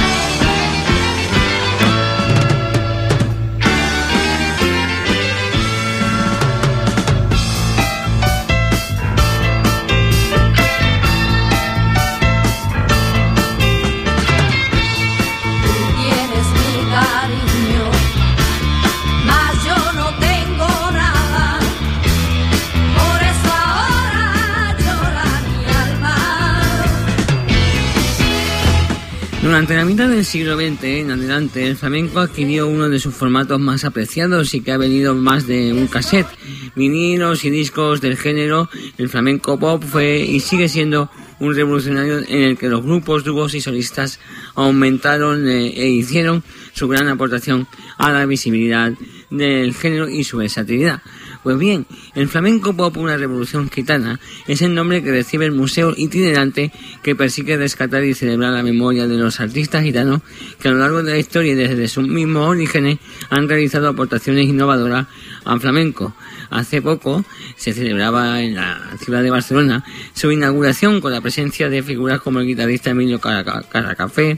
Durante 29.49 29.75
la 29.75 29.87
mitad 29.87 30.11
del 30.11 30.27
siglo 30.27 30.57
XX 30.57 30.85
en 30.85 31.11
adelante, 31.11 31.67
el 31.67 31.75
flamenco 31.75 32.21
adquirió 32.21 32.69
uno 32.69 32.91
de 32.91 32.99
sus 32.99 33.15
formatos 33.15 33.59
más 33.59 33.87
apreciados 33.87 34.53
y 34.53 34.61
que 34.61 34.73
ha 34.73 34.77
venido 34.77 35.15
más 35.15 35.47
de 35.47 35.73
un 35.73 35.87
cassette. 35.87 36.29
Vinilos 36.77 37.47
y 37.47 37.51
discos 37.51 38.03
del 38.03 38.19
género, 38.19 38.69
el 38.99 39.09
flamenco 39.09 39.59
pop 39.59 39.83
fue 39.83 40.19
y 40.19 40.41
sigue 40.41 40.69
siendo 40.69 41.11
un 41.41 41.55
revolucionario 41.55 42.19
en 42.19 42.43
el 42.43 42.59
que 42.59 42.69
los 42.69 42.83
grupos, 42.83 43.25
dúos 43.25 43.55
y 43.55 43.63
solistas 43.63 44.21
aumentaron 44.55 45.49
eh, 45.49 45.73
e 45.75 45.89
hicieron 45.89 46.45
su 46.75 46.87
gran 46.87 47.09
aportación 47.09 47.67
a 47.97 48.13
la 48.13 48.27
visibilidad 48.27 48.93
del 49.31 49.73
género 49.73 50.11
y 50.11 50.25
su 50.25 50.37
versatilidad. 50.37 51.01
Pues 51.49 51.59
bien, 51.59 51.87
el 52.15 52.29
flamenco 52.29 52.75
pop, 52.77 52.95
una 52.99 53.17
revolución 53.17 53.71
gitana, 53.71 54.21
es 54.47 54.61
el 54.61 54.75
nombre 54.75 55.03
que 55.03 55.11
recibe 55.13 55.47
el 55.47 55.53
museo 55.53 55.95
itinerante 55.97 56.71
que 57.03 57.17
persigue 57.17 57.57
rescatar 57.57 58.05
y 58.05 58.13
celebrar 58.13 58.53
la 58.53 58.63
memoria 58.63 59.07
de 59.09 59.17
los 59.17 59.41
artistas 59.41 59.83
gitanos 59.83 60.21
que 60.61 60.69
a 60.69 60.73
lo 60.73 60.77
largo 60.81 61.03
de 61.03 61.13
la 61.13 61.17
historia 61.19 61.53
y 61.53 61.55
desde 61.55 61.89
sus 61.89 62.07
mismos 62.07 62.47
orígenes 62.51 62.99
han 63.31 63.49
realizado 63.49 63.89
aportaciones 63.89 64.47
innovadoras 64.47 65.07
al 65.47 65.59
flamenco. 65.59 66.15
Hace 66.51 66.83
poco 66.83 67.25
se 67.57 67.73
celebraba 67.73 68.43
en 68.43 68.55
la 68.55 68.83
ciudad 69.03 69.23
de 69.23 69.31
Barcelona 69.31 69.83
su 70.13 70.31
inauguración 70.31 71.01
con 71.01 71.13
la 71.13 71.23
presencia 71.23 71.71
de 71.71 71.83
figuras 71.83 72.21
como 72.21 72.41
el 72.41 72.47
guitarrista 72.47 72.91
Emilio 72.91 73.23
Caraca- 73.23 73.67
Caracafé, 73.71 74.37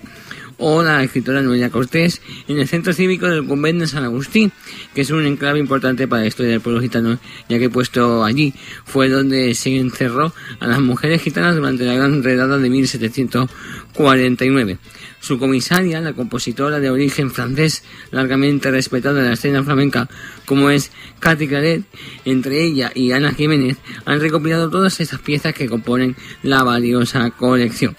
o 0.60 0.82
la 0.82 1.02
escritora 1.02 1.42
Noelia 1.42 1.70
Cortés 1.70 2.20
en 2.46 2.58
el 2.58 2.68
centro 2.68 2.92
cívico 2.92 3.26
del 3.26 3.46
convento 3.46 3.82
de 3.82 3.88
San 3.88 4.04
Agustín, 4.04 4.52
que 4.94 5.00
es 5.00 5.10
un 5.10 5.26
enclave 5.26 5.58
importante 5.58 6.06
para 6.06 6.22
la 6.22 6.28
historia 6.28 6.52
del 6.52 6.60
pueblo 6.60 6.80
gitano, 6.80 7.18
ya 7.48 7.58
que 7.58 7.70
puesto 7.70 8.24
allí 8.24 8.54
fue 8.84 9.08
donde 9.08 9.54
se 9.54 9.76
encerró 9.76 10.32
a 10.60 10.66
las 10.66 10.80
mujeres 10.80 11.22
gitanas 11.22 11.56
durante 11.56 11.84
la 11.84 11.94
gran 11.94 12.22
redada 12.22 12.58
de 12.58 12.70
1749. 12.70 14.78
Su 15.20 15.38
comisaria, 15.38 16.00
la 16.00 16.14
compositora 16.14 16.80
de 16.80 16.90
origen 16.90 17.30
francés, 17.30 17.84
largamente 18.10 18.70
respetada 18.70 19.20
en 19.20 19.26
la 19.26 19.34
escena 19.34 19.62
flamenca, 19.62 20.08
como 20.46 20.70
es 20.70 20.90
Katy 21.20 21.48
Claret, 21.48 21.82
entre 22.24 22.64
ella 22.64 22.90
y 22.94 23.12
Ana 23.12 23.32
Jiménez, 23.32 23.76
han 24.04 24.20
recopilado 24.20 24.70
todas 24.70 25.00
esas 25.00 25.20
piezas 25.20 25.54
que 25.54 25.68
componen 25.68 26.16
la 26.42 26.62
valiosa 26.62 27.30
colección. 27.30 27.96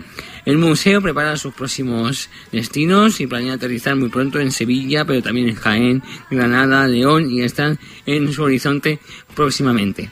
El 0.52 0.58
museo 0.58 1.02
prepara 1.02 1.38
sus 1.38 1.54
próximos 1.54 2.30
destinos 2.52 3.22
y 3.22 3.26
planea 3.26 3.54
aterrizar 3.54 3.96
muy 3.96 4.10
pronto 4.10 4.38
en 4.38 4.52
Sevilla, 4.52 5.06
pero 5.06 5.22
también 5.22 5.48
en 5.48 5.56
Jaén, 5.56 6.04
Granada, 6.30 6.86
León 6.90 7.32
y 7.32 7.42
están 7.42 7.80
en 8.06 8.34
su 8.34 8.44
horizonte 8.44 9.00
próximamente. 9.34 10.12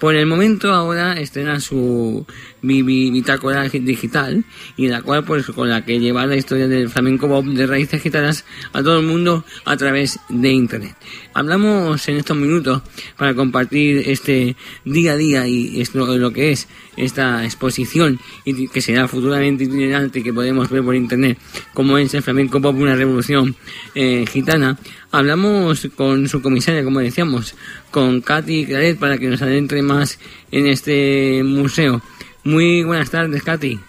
Por 0.00 0.16
el 0.16 0.26
momento 0.26 0.72
ahora 0.72 1.12
estrena 1.12 1.60
su 1.60 2.26
bi- 2.66 3.10
bitácora 3.10 3.62
digital 3.68 4.44
y 4.76 4.88
la 4.88 5.02
cual 5.02 5.24
pues 5.24 5.46
con 5.46 5.68
la 5.68 5.84
que 5.84 5.98
lleva 6.00 6.26
la 6.26 6.36
historia 6.36 6.68
del 6.68 6.88
flamenco 6.88 7.28
pop 7.28 7.44
de 7.46 7.66
raíces 7.66 8.02
gitanas 8.02 8.44
a 8.72 8.82
todo 8.82 9.00
el 9.00 9.06
mundo 9.06 9.44
a 9.64 9.76
través 9.76 10.18
de 10.28 10.50
internet. 10.50 10.96
Hablamos 11.34 12.08
en 12.08 12.16
estos 12.16 12.36
minutos 12.36 12.82
para 13.16 13.34
compartir 13.34 14.02
este 14.06 14.56
día 14.84 15.12
a 15.12 15.16
día 15.16 15.46
y 15.46 15.80
esto 15.80 16.16
lo 16.16 16.32
que 16.32 16.52
es 16.52 16.68
esta 16.96 17.44
exposición 17.44 18.18
y 18.44 18.68
que 18.68 18.80
será 18.80 19.06
futuramente 19.06 19.64
itinerante 19.64 20.20
y 20.20 20.22
que 20.22 20.32
podemos 20.32 20.70
ver 20.70 20.82
por 20.82 20.94
internet 20.94 21.38
como 21.74 21.98
es 21.98 22.14
el 22.14 22.22
flamenco 22.22 22.60
pop 22.60 22.74
una 22.76 22.96
revolución 22.96 23.54
eh, 23.94 24.24
gitana 24.30 24.78
hablamos 25.10 25.88
con 25.94 26.26
su 26.28 26.40
comisaria 26.40 26.84
como 26.84 27.00
decíamos 27.00 27.54
con 27.90 28.20
Katy 28.22 28.66
Claret 28.66 28.98
para 28.98 29.18
que 29.18 29.28
nos 29.28 29.42
adentre 29.42 29.82
más 29.82 30.18
en 30.50 30.66
este 30.66 31.42
museo 31.44 32.00
muy 32.46 32.84
buenas 32.84 33.10
tardes 33.10 33.42
Katy 33.42 33.80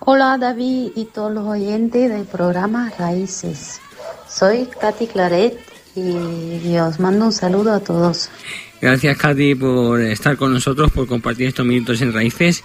Hola 0.00 0.36
David 0.38 0.92
y 0.94 1.06
todos 1.06 1.32
los 1.32 1.46
oyentes 1.46 2.10
del 2.10 2.24
programa 2.24 2.92
Raíces. 2.98 3.80
Soy 4.28 4.68
Katy 4.80 5.06
Claret 5.06 5.58
y, 5.96 6.76
os 6.76 7.00
mando 7.00 7.26
un 7.26 7.32
saludo 7.32 7.72
a 7.72 7.80
todos. 7.80 8.30
Gracias, 8.80 9.18
Katy, 9.18 9.56
por 9.56 10.00
estar 10.00 10.36
con 10.36 10.52
nosotros, 10.52 10.92
por 10.92 11.08
compartir 11.08 11.48
estos 11.48 11.66
minutos 11.66 12.00
en 12.00 12.12
Raíces. 12.12 12.62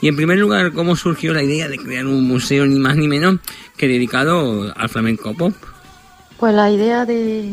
Y 0.00 0.08
en 0.08 0.16
primer 0.16 0.38
lugar, 0.38 0.72
¿cómo 0.72 0.94
surgió 0.94 1.34
la 1.34 1.42
idea 1.42 1.68
de 1.68 1.78
crear 1.78 2.06
un 2.06 2.22
museo 2.28 2.66
ni 2.66 2.78
más 2.78 2.96
ni 2.96 3.08
menos 3.08 3.40
que 3.76 3.88
dedicado 3.88 4.72
al 4.76 4.88
flamenco 4.88 5.34
pop? 5.34 5.54
Pues 6.38 6.54
la 6.54 6.70
idea 6.70 7.04
de, 7.04 7.50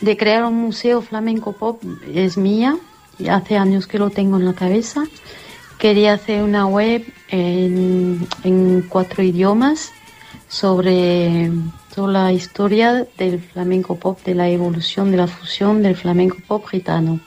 de 0.00 0.16
crear 0.16 0.44
un 0.44 0.54
museo 0.54 1.00
flamenco 1.00 1.52
pop 1.52 1.82
es 2.12 2.36
mía 2.36 2.76
y 3.18 3.28
hace 3.28 3.56
años 3.56 3.86
que 3.86 3.98
lo 3.98 4.10
tengo 4.10 4.38
en 4.38 4.46
la 4.46 4.54
cabeza. 4.54 5.04
Quería 5.78 6.14
hacer 6.14 6.42
una 6.42 6.66
web 6.66 7.04
en, 7.28 8.26
cuatro 8.88 9.22
idiomas 9.22 9.92
sobre 10.48 11.52
toda 11.94 12.24
la 12.24 12.32
historia 12.32 13.06
del 13.16 13.40
flamenco 13.40 13.96
pop, 13.96 14.18
de 14.24 14.34
la 14.34 14.48
evolución, 14.48 15.12
de 15.12 15.18
la 15.18 15.28
fusión 15.28 15.82
del 15.82 15.94
flamenco 15.94 16.38
pop 16.48 16.66
gitano. 16.66 17.20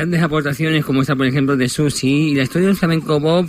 Grandes 0.00 0.22
aportaciones 0.22 0.82
como 0.82 1.02
esta, 1.02 1.14
por 1.14 1.26
ejemplo, 1.26 1.58
de 1.58 1.68
Susi 1.68 2.30
y 2.30 2.34
la 2.34 2.44
historia 2.44 2.68
del 2.68 2.76
flamenco 2.78 3.20
pop. 3.20 3.46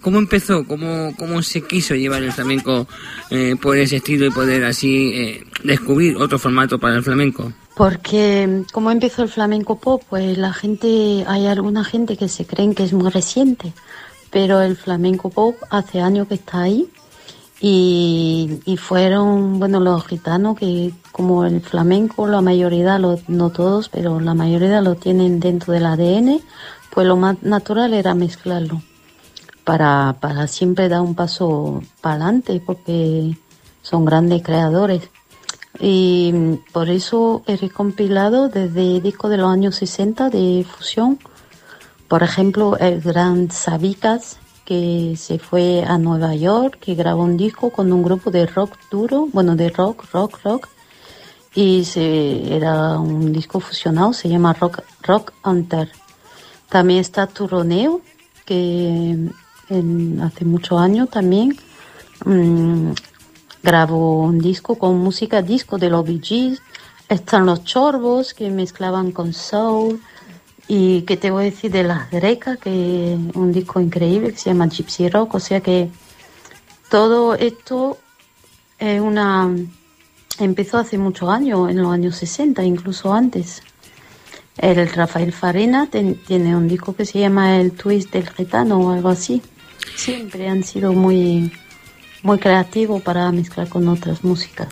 ¿Cómo 0.00 0.20
empezó? 0.20 0.64
¿Cómo, 0.64 1.12
cómo 1.18 1.42
se 1.42 1.62
quiso 1.62 1.96
llevar 1.96 2.22
el 2.22 2.30
flamenco 2.30 2.86
eh, 3.30 3.56
por 3.60 3.76
ese 3.76 3.96
estilo 3.96 4.26
y 4.26 4.30
poder 4.30 4.62
así 4.64 5.10
eh, 5.12 5.44
descubrir 5.64 6.16
otro 6.16 6.38
formato 6.38 6.78
para 6.78 6.94
el 6.94 7.02
flamenco? 7.02 7.52
Porque 7.74 8.62
como 8.72 8.92
empezó 8.92 9.24
el 9.24 9.28
flamenco 9.28 9.80
pop, 9.80 10.00
pues 10.08 10.38
la 10.38 10.52
gente, 10.52 11.24
hay 11.26 11.48
alguna 11.48 11.82
gente 11.82 12.16
que 12.16 12.28
se 12.28 12.46
creen 12.46 12.76
que 12.76 12.84
es 12.84 12.92
muy 12.92 13.10
reciente, 13.10 13.72
pero 14.30 14.60
el 14.62 14.76
flamenco 14.76 15.30
pop 15.30 15.56
hace 15.68 16.00
años 16.00 16.28
que 16.28 16.34
está 16.34 16.62
ahí 16.62 16.88
y, 17.60 18.60
y 18.64 18.76
fueron, 18.76 19.58
bueno, 19.58 19.80
los 19.80 20.06
gitanos 20.06 20.56
que 20.58 20.92
como 21.10 21.44
el 21.44 21.60
flamenco, 21.60 22.26
la 22.28 22.40
mayoría, 22.40 22.98
lo, 22.98 23.18
no 23.26 23.50
todos, 23.50 23.88
pero 23.88 24.20
la 24.20 24.34
mayoría 24.34 24.80
lo 24.80 24.94
tienen 24.94 25.40
dentro 25.40 25.72
del 25.72 25.86
ADN, 25.86 26.40
pues 26.90 27.06
lo 27.06 27.16
más 27.16 27.42
natural 27.42 27.94
era 27.94 28.14
mezclarlo 28.14 28.80
para, 29.64 30.16
para 30.20 30.46
siempre 30.46 30.88
dar 30.88 31.00
un 31.00 31.14
paso 31.14 31.82
para 32.00 32.14
adelante, 32.14 32.62
porque 32.64 33.36
son 33.82 34.04
grandes 34.04 34.42
creadores. 34.42 35.10
Y 35.80 36.32
por 36.72 36.88
eso 36.88 37.42
he 37.46 37.56
recompilado 37.56 38.48
desde 38.48 39.00
discos 39.00 39.30
de 39.30 39.36
los 39.36 39.50
años 39.50 39.76
60 39.76 40.30
de 40.30 40.64
fusión. 40.68 41.18
Por 42.08 42.22
ejemplo, 42.22 42.76
el 42.78 43.00
gran 43.00 43.50
Sabicas, 43.50 44.38
que 44.68 45.14
se 45.16 45.38
fue 45.38 45.82
a 45.82 45.96
Nueva 45.96 46.34
York, 46.34 46.78
que 46.78 46.94
grabó 46.94 47.22
un 47.22 47.38
disco 47.38 47.70
con 47.70 47.90
un 47.90 48.02
grupo 48.02 48.30
de 48.30 48.44
rock 48.44 48.76
duro, 48.90 49.26
bueno, 49.32 49.56
de 49.56 49.70
rock, 49.70 50.04
rock, 50.12 50.40
rock. 50.44 50.68
Y 51.54 51.82
era 51.96 52.98
un 52.98 53.32
disco 53.32 53.60
fusionado, 53.60 54.12
se 54.12 54.28
llama 54.28 54.52
Rock, 54.52 54.82
rock 55.00 55.32
Hunter. 55.42 55.90
También 56.68 57.00
está 57.00 57.26
Turoneo, 57.26 58.02
que 58.44 59.30
hace 60.22 60.44
muchos 60.44 60.78
años 60.78 61.08
también 61.08 61.56
mm, 62.26 62.90
grabó 63.62 64.24
un 64.24 64.38
disco 64.38 64.74
con 64.78 64.98
música 64.98 65.40
disco 65.40 65.78
de 65.78 65.88
los 65.88 66.04
Bee 66.04 66.20
Gees. 66.22 66.60
Están 67.08 67.46
los 67.46 67.64
Chorbos 67.64 68.34
que 68.34 68.50
mezclaban 68.50 69.12
con 69.12 69.32
soul. 69.32 69.98
Y 70.68 71.02
que 71.02 71.16
te 71.16 71.30
voy 71.30 71.42
a 71.42 71.50
decir 71.50 71.70
de 71.72 71.82
las 71.82 72.10
Grecas, 72.10 72.58
que 72.58 73.14
es 73.14 73.18
un 73.34 73.52
disco 73.52 73.80
increíble 73.80 74.32
que 74.32 74.38
se 74.38 74.50
llama 74.50 74.68
Gypsy 74.68 75.08
Rock. 75.08 75.34
O 75.36 75.40
sea 75.40 75.60
que 75.60 75.88
todo 76.90 77.34
esto 77.34 77.96
es 78.78 79.00
una 79.00 79.50
empezó 80.38 80.78
hace 80.78 80.98
muchos 80.98 81.28
años, 81.30 81.68
en 81.70 81.82
los 81.82 81.90
años 81.92 82.16
60, 82.16 82.62
incluso 82.64 83.12
antes. 83.12 83.62
El 84.56 84.88
Rafael 84.90 85.32
Farina 85.32 85.86
ten- 85.90 86.16
tiene 86.26 86.54
un 86.56 86.68
disco 86.68 86.94
que 86.94 87.04
se 87.06 87.18
llama 87.20 87.58
El 87.58 87.72
Twist 87.72 88.12
del 88.12 88.28
Gitano 88.28 88.78
o 88.78 88.92
algo 88.92 89.08
así. 89.08 89.40
Siempre 89.96 90.48
han 90.48 90.62
sido 90.64 90.92
muy, 90.92 91.52
muy 92.22 92.38
creativos 92.38 93.02
para 93.02 93.30
mezclar 93.32 93.68
con 93.68 93.86
otras 93.88 94.24
músicas. 94.24 94.68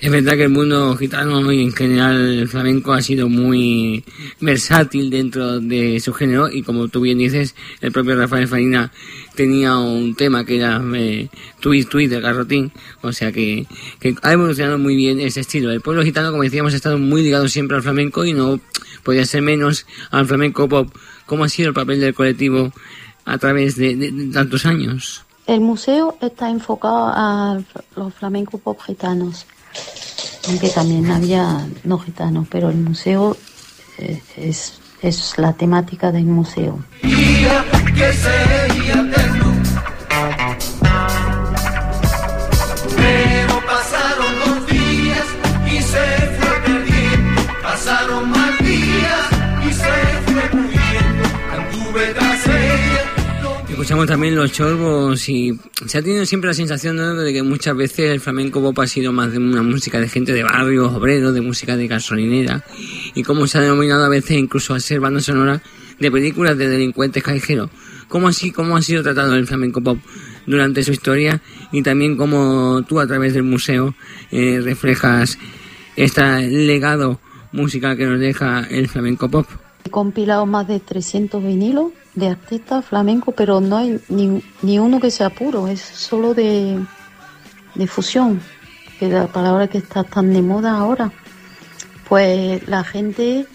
Es 0.00 0.10
verdad 0.12 0.34
que 0.36 0.44
el 0.44 0.50
mundo 0.50 0.96
gitano 0.96 1.50
y 1.50 1.60
en 1.62 1.72
general 1.72 2.16
el 2.38 2.48
flamenco 2.48 2.92
ha 2.92 3.02
sido 3.02 3.28
muy 3.28 4.04
versátil 4.40 5.10
dentro 5.10 5.58
de 5.60 5.98
su 6.00 6.12
género 6.12 6.48
y 6.50 6.62
como 6.62 6.86
tú 6.88 7.00
bien 7.00 7.18
dices, 7.18 7.54
el 7.80 7.90
propio 7.90 8.14
Rafael 8.16 8.46
Farina 8.46 8.92
tenía 9.34 9.76
un 9.76 10.14
tema 10.14 10.44
que 10.44 10.56
era 10.56 10.80
eh, 10.94 11.28
Twist 11.60 11.88
Twist 11.88 12.12
del 12.12 12.22
Garrotín, 12.22 12.70
o 13.00 13.12
sea 13.12 13.32
que, 13.32 13.66
ha 14.22 14.32
evolucionado 14.32 14.78
muy 14.78 14.94
bien 14.94 15.18
ese 15.20 15.40
estilo. 15.40 15.72
El 15.72 15.80
pueblo 15.80 16.02
gitano, 16.04 16.30
como 16.30 16.44
decíamos, 16.44 16.74
ha 16.74 16.76
estado 16.76 16.98
muy 16.98 17.22
ligado 17.22 17.48
siempre 17.48 17.76
al 17.76 17.82
flamenco 17.82 18.24
y 18.24 18.32
no 18.34 18.60
podía 19.02 19.24
ser 19.24 19.42
menos 19.42 19.86
al 20.10 20.26
flamenco 20.26 20.68
pop. 20.68 20.94
¿Cómo 21.26 21.42
ha 21.44 21.48
sido 21.48 21.68
el 21.68 21.74
papel 21.74 22.00
del 22.00 22.14
colectivo 22.14 22.72
a 23.24 23.38
través 23.38 23.74
de- 23.76 23.96
de- 23.96 24.12
de 24.12 24.32
tantos 24.32 24.64
años? 24.64 25.24
El 25.48 25.62
museo 25.62 26.14
está 26.20 26.50
enfocado 26.50 27.06
a 27.08 27.58
los 27.96 28.12
flamenco 28.12 28.58
pop 28.58 28.78
gitanos, 28.82 29.46
aunque 30.46 30.68
también 30.68 31.10
había 31.10 31.66
no 31.84 31.98
gitanos, 31.98 32.46
pero 32.50 32.68
el 32.68 32.76
museo 32.76 33.34
eh, 33.96 34.22
es, 34.36 34.78
es 35.00 35.38
la 35.38 35.54
temática 35.54 36.12
del 36.12 36.26
museo. 36.26 36.78
Escuchamos 53.88 54.06
también 54.06 54.36
los 54.36 54.52
chorbos 54.52 55.30
y 55.30 55.58
se 55.86 55.96
ha 55.96 56.02
tenido 56.02 56.26
siempre 56.26 56.48
la 56.48 56.52
sensación 56.52 56.96
¿no? 56.96 57.14
de 57.14 57.32
que 57.32 57.42
muchas 57.42 57.74
veces 57.74 58.10
el 58.10 58.20
flamenco 58.20 58.60
pop 58.60 58.78
ha 58.80 58.86
sido 58.86 59.14
más 59.14 59.32
de 59.32 59.38
una 59.38 59.62
música 59.62 59.98
de 59.98 60.10
gente 60.10 60.34
de 60.34 60.42
barrios, 60.42 60.92
obreros, 60.92 61.32
de 61.32 61.40
música 61.40 61.74
de 61.74 61.88
gasolinera 61.88 62.62
y 63.14 63.22
como 63.22 63.46
se 63.46 63.56
ha 63.56 63.62
denominado 63.62 64.04
a 64.04 64.10
veces 64.10 64.36
incluso 64.36 64.74
a 64.74 64.80
ser 64.80 65.00
banda 65.00 65.20
sonora 65.20 65.62
de 65.98 66.10
películas 66.10 66.58
de 66.58 66.68
delincuentes 66.68 67.22
callejeros. 67.22 67.70
¿Cómo 68.08 68.28
así, 68.28 68.52
cómo 68.52 68.76
ha 68.76 68.82
sido 68.82 69.02
tratado 69.02 69.34
el 69.36 69.46
flamenco 69.46 69.80
pop 69.80 69.98
durante 70.44 70.82
su 70.82 70.92
historia 70.92 71.40
y 71.72 71.80
también 71.80 72.18
cómo 72.18 72.82
tú 72.86 73.00
a 73.00 73.06
través 73.06 73.32
del 73.32 73.44
museo 73.44 73.94
eh, 74.30 74.60
reflejas 74.62 75.38
este 75.96 76.46
legado 76.50 77.20
musical 77.52 77.96
que 77.96 78.04
nos 78.04 78.20
deja 78.20 78.66
el 78.68 78.86
flamenco 78.86 79.30
pop? 79.30 79.46
He 79.86 79.90
compilado 79.90 80.44
más 80.44 80.68
de 80.68 80.78
300 80.78 81.42
vinilos 81.42 81.92
de 82.18 82.28
artistas 82.28 82.84
flamencos, 82.84 83.34
pero 83.36 83.60
no 83.60 83.76
hay 83.76 84.00
ni, 84.08 84.42
ni 84.62 84.78
uno 84.78 85.00
que 85.00 85.10
sea 85.10 85.30
puro, 85.30 85.68
es 85.68 85.80
solo 85.80 86.34
de, 86.34 86.78
de 87.74 87.86
fusión, 87.86 88.40
que 88.98 89.06
es 89.06 89.12
la 89.12 89.26
palabra 89.28 89.68
que 89.68 89.78
está 89.78 90.04
tan 90.04 90.32
de 90.32 90.42
moda 90.42 90.76
ahora. 90.76 91.12
Pues 92.08 92.66
la 92.68 92.84
gente 92.84 93.46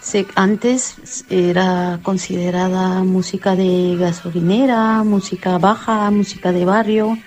se, 0.00 0.26
antes 0.34 1.24
era 1.30 2.00
considerada 2.02 3.02
música 3.02 3.56
de 3.56 3.96
gasolinera, 3.98 5.02
música 5.02 5.58
baja, 5.58 6.10
música 6.10 6.52
de 6.52 6.64
barrio, 6.64 7.18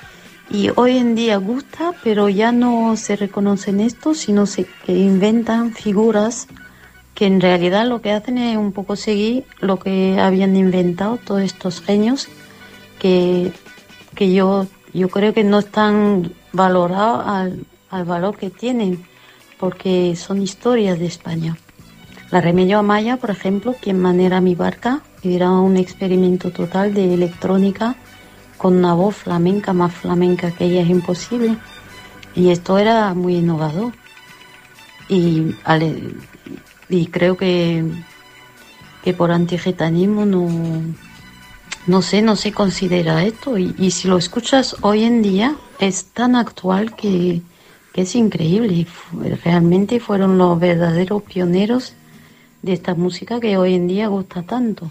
y 0.51 0.71
hoy 0.75 0.97
en 0.97 1.13
día 1.13 1.37
gusta, 1.37 1.93
pero 2.03 2.27
ya 2.27 2.51
no 2.51 2.95
se 2.97 3.15
reconocen 3.15 3.79
esto, 3.79 4.15
sino 4.15 4.45
se, 4.45 4.65
que 4.85 4.93
inventan 4.93 5.73
figuras 5.73 6.47
que 7.19 7.25
en 7.25 7.41
realidad 7.41 7.85
lo 7.85 8.01
que 8.01 8.13
hacen 8.13 8.37
es 8.37 8.55
un 8.55 8.71
poco 8.71 8.95
seguir 8.95 9.43
lo 9.59 9.77
que 9.77 10.17
habían 10.21 10.55
inventado 10.55 11.17
todos 11.17 11.41
estos 11.41 11.81
genios 11.81 12.29
que, 12.97 13.51
que 14.15 14.31
yo, 14.31 14.67
yo 14.93 15.09
creo 15.09 15.33
que 15.33 15.43
no 15.43 15.59
están 15.59 16.31
valorados 16.53 17.27
al, 17.27 17.65
al 17.89 18.05
valor 18.05 18.37
que 18.37 18.49
tienen 18.49 19.03
porque 19.59 20.15
son 20.15 20.41
historias 20.41 20.97
de 20.97 21.07
España. 21.07 21.57
La 22.31 22.39
Remedio 22.39 22.79
Amaya, 22.79 23.17
por 23.17 23.31
ejemplo, 23.31 23.75
quien 23.81 23.99
manera 23.99 24.39
mi 24.39 24.55
barca, 24.55 25.01
era 25.21 25.51
un 25.51 25.75
experimento 25.75 26.51
total 26.51 26.93
de 26.93 27.13
electrónica 27.13 27.97
con 28.57 28.77
una 28.77 28.93
voz 28.93 29.17
flamenca, 29.17 29.73
más 29.73 29.93
flamenca 29.93 30.51
que 30.51 30.67
ella 30.67 30.83
es 30.83 30.89
imposible. 30.89 31.57
Y 32.33 32.51
esto 32.51 32.77
era 32.77 33.13
muy 33.13 33.35
innovador. 33.35 33.91
Y, 35.09 35.55
y 36.89 37.07
creo 37.07 37.37
que, 37.37 37.83
que 39.03 39.13
por 39.13 39.31
antigitanismo 39.31 40.25
no, 40.25 40.47
no 41.87 42.01
sé, 42.01 42.21
no 42.21 42.35
se 42.35 42.51
considera 42.51 43.23
esto. 43.23 43.57
Y, 43.57 43.75
y 43.77 43.91
si 43.91 44.07
lo 44.07 44.17
escuchas 44.17 44.75
hoy 44.81 45.03
en 45.03 45.21
día, 45.21 45.55
es 45.79 46.05
tan 46.05 46.35
actual 46.35 46.95
que, 46.95 47.41
que 47.93 48.01
es 48.01 48.15
increíble. 48.15 48.87
Realmente 49.43 49.99
fueron 49.99 50.37
los 50.37 50.59
verdaderos 50.59 51.23
pioneros 51.23 51.93
de 52.61 52.73
esta 52.73 52.95
música 52.95 53.39
que 53.39 53.57
hoy 53.57 53.75
en 53.75 53.87
día 53.87 54.07
gusta 54.07 54.43
tanto. 54.43 54.89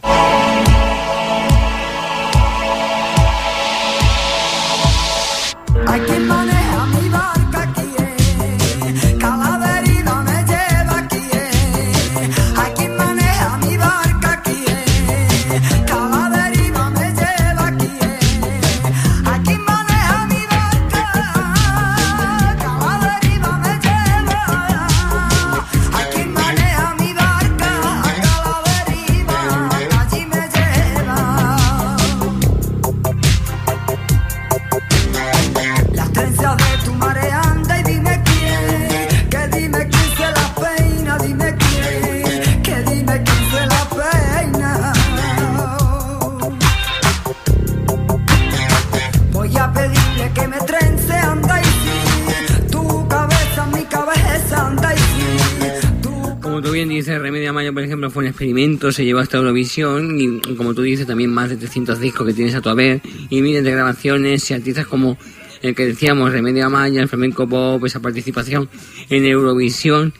Experimento, 58.39 58.93
se 58.93 59.05
llevó 59.05 59.19
hasta 59.19 59.37
Eurovisión 59.37 60.21
y, 60.21 60.41
como 60.55 60.73
tú 60.73 60.83
dices, 60.83 61.09
también 61.09 61.29
más 61.29 61.51
de 61.51 61.57
300 61.57 61.99
discos 61.99 62.25
que 62.25 62.33
tienes 62.33 62.55
a 62.55 62.61
tu 62.61 62.69
haber 62.69 63.01
y 63.29 63.43
miles 63.43 63.65
de 63.65 63.73
grabaciones 63.73 64.49
y 64.49 64.55
artistas 64.55 64.87
como 64.87 65.19
el 65.61 65.75
que 65.75 65.87
decíamos, 65.87 66.31
Remedio 66.31 66.65
Amaya, 66.67 67.03
el 67.03 67.09
flamenco 67.09 67.49
pop, 67.49 67.85
esa 67.85 67.99
participación 67.99 68.69
en 69.11 69.25
Eurovisión. 69.25 70.15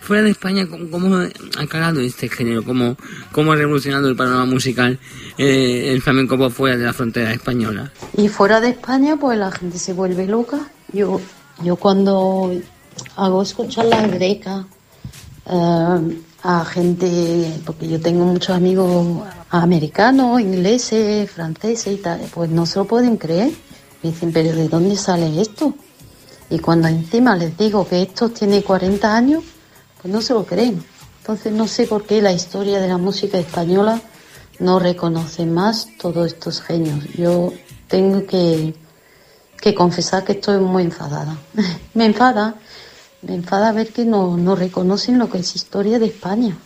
Fuera 0.00 0.22
de 0.22 0.30
España, 0.30 0.66
¿cómo, 0.66 1.16
ha 1.16 1.66
calado 1.66 2.00
este 2.00 2.30
género? 2.30 2.64
¿Cómo, 2.64 2.96
cómo 3.30 3.52
ha 3.52 3.56
revolucionado 3.56 4.08
el 4.08 4.16
panorama 4.16 4.46
musical 4.46 4.98
eh, 5.36 5.90
el 5.92 6.00
flamenco 6.00 6.38
pop 6.38 6.50
fuera 6.50 6.78
de 6.78 6.84
la 6.86 6.94
frontera 6.94 7.30
española? 7.30 7.92
Y 8.16 8.28
fuera 8.28 8.62
de 8.62 8.70
España, 8.70 9.18
pues 9.18 9.38
la 9.38 9.52
gente 9.52 9.76
se 9.76 9.92
vuelve 9.92 10.26
loca. 10.26 10.60
Yo, 10.94 11.20
yo 11.62 11.76
cuando 11.76 12.58
hago 13.16 13.42
escuchar 13.42 13.84
la 13.84 14.06
greca 14.06 14.66
eh, 15.44 16.16
a 16.42 16.64
gente, 16.64 17.60
porque 17.66 17.88
yo 17.88 18.00
tengo 18.00 18.24
muchos 18.24 18.56
amigos 18.56 19.22
americanos, 19.50 20.40
ingleses, 20.40 21.30
franceses 21.30 21.94
y 21.94 21.96
tal, 21.96 22.20
pues 22.32 22.50
no 22.50 22.66
se 22.66 22.78
lo 22.78 22.86
pueden 22.86 23.16
creer. 23.16 23.50
Me 24.02 24.10
dicen, 24.10 24.32
pero 24.32 24.54
¿de 24.54 24.68
dónde 24.68 24.96
sale 24.96 25.40
esto? 25.40 25.74
Y 26.48 26.58
cuando 26.58 26.88
encima 26.88 27.36
les 27.36 27.56
digo 27.56 27.86
que 27.86 28.02
esto 28.02 28.30
tiene 28.30 28.62
40 28.62 29.14
años, 29.14 29.44
pues 30.00 30.12
no 30.12 30.22
se 30.22 30.32
lo 30.32 30.44
creen. 30.44 30.82
Entonces 31.20 31.52
no 31.52 31.68
sé 31.68 31.86
por 31.86 32.04
qué 32.04 32.22
la 32.22 32.32
historia 32.32 32.80
de 32.80 32.88
la 32.88 32.96
música 32.96 33.38
española 33.38 34.00
no 34.58 34.78
reconoce 34.78 35.46
más 35.46 35.88
todos 36.00 36.26
estos 36.26 36.60
genios. 36.60 37.04
Yo 37.14 37.52
tengo 37.88 38.26
que, 38.26 38.74
que 39.60 39.74
confesar 39.74 40.24
que 40.24 40.32
estoy 40.32 40.58
muy 40.58 40.84
enfadada. 40.84 41.36
me 41.94 42.06
enfada, 42.06 42.56
me 43.22 43.34
enfada 43.34 43.72
ver 43.72 43.88
que 43.88 44.04
no, 44.04 44.36
no 44.36 44.54
reconocen 44.56 45.18
lo 45.18 45.30
que 45.30 45.38
es 45.38 45.54
historia 45.54 45.98
de 45.98 46.06
España. 46.06 46.56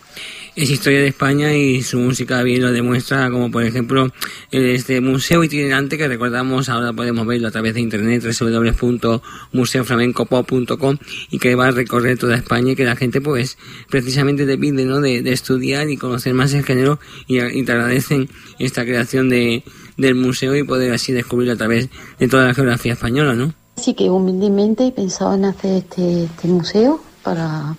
es 0.55 0.71
historia 0.71 1.01
de 1.01 1.09
España 1.09 1.53
y 1.53 1.83
su 1.83 1.99
música 1.99 2.41
bien 2.45 2.63
lo 2.63 2.71
demuestra, 2.71 3.29
como 3.31 3.51
por 3.51 3.65
ejemplo 3.65 4.13
este 4.53 5.01
museo 5.01 5.43
itinerante 5.43 5.99
que 5.99 6.07
recordamos 6.07 6.69
ahora 6.69 6.93
podemos 6.93 7.27
verlo 7.27 7.49
a 7.49 7.51
través 7.51 7.75
de 7.75 7.81
internet 7.81 8.23
www.museoflamencopop.com 8.23 10.99
y 11.31 11.39
que 11.41 11.57
va 11.57 11.67
a 11.69 11.73
recorrer 11.73 12.19
toda 12.19 12.37
España 12.37 12.71
y 12.73 12.77
que 12.77 12.85
la 12.85 12.95
gente 12.95 13.21
pues 13.21 13.59
precisamente 13.91 14.47
te 14.47 14.57
pide 14.57 14.85
¿no? 14.85 15.01
de, 15.01 15.23
de 15.23 15.33
estudiar 15.33 15.91
y 15.91 15.97
conocer 15.97 16.35
más 16.35 16.55
el 16.55 16.63
género 16.65 17.01
y, 17.27 17.41
y 17.41 17.65
te 17.65 17.73
agradecen 17.73 18.29
esta 18.61 18.85
creación 18.85 19.29
de, 19.29 19.65
del 19.97 20.15
museo 20.15 20.55
y 20.55 20.63
poder 20.63 20.93
así 20.93 21.13
descubrirlo 21.13 21.55
a 21.55 21.57
través 21.57 21.89
de 22.21 22.29
toda 22.29 22.47
la 22.47 22.55
geografía 22.55 22.93
española, 22.93 23.35
¿no? 23.35 23.55
Así 23.77 23.95
que 23.95 24.11
humildemente 24.11 24.95
en 24.97 25.45
hacer 25.45 25.79
este, 25.79 26.25
este 26.25 26.49
museo 26.49 27.01
para 27.23 27.77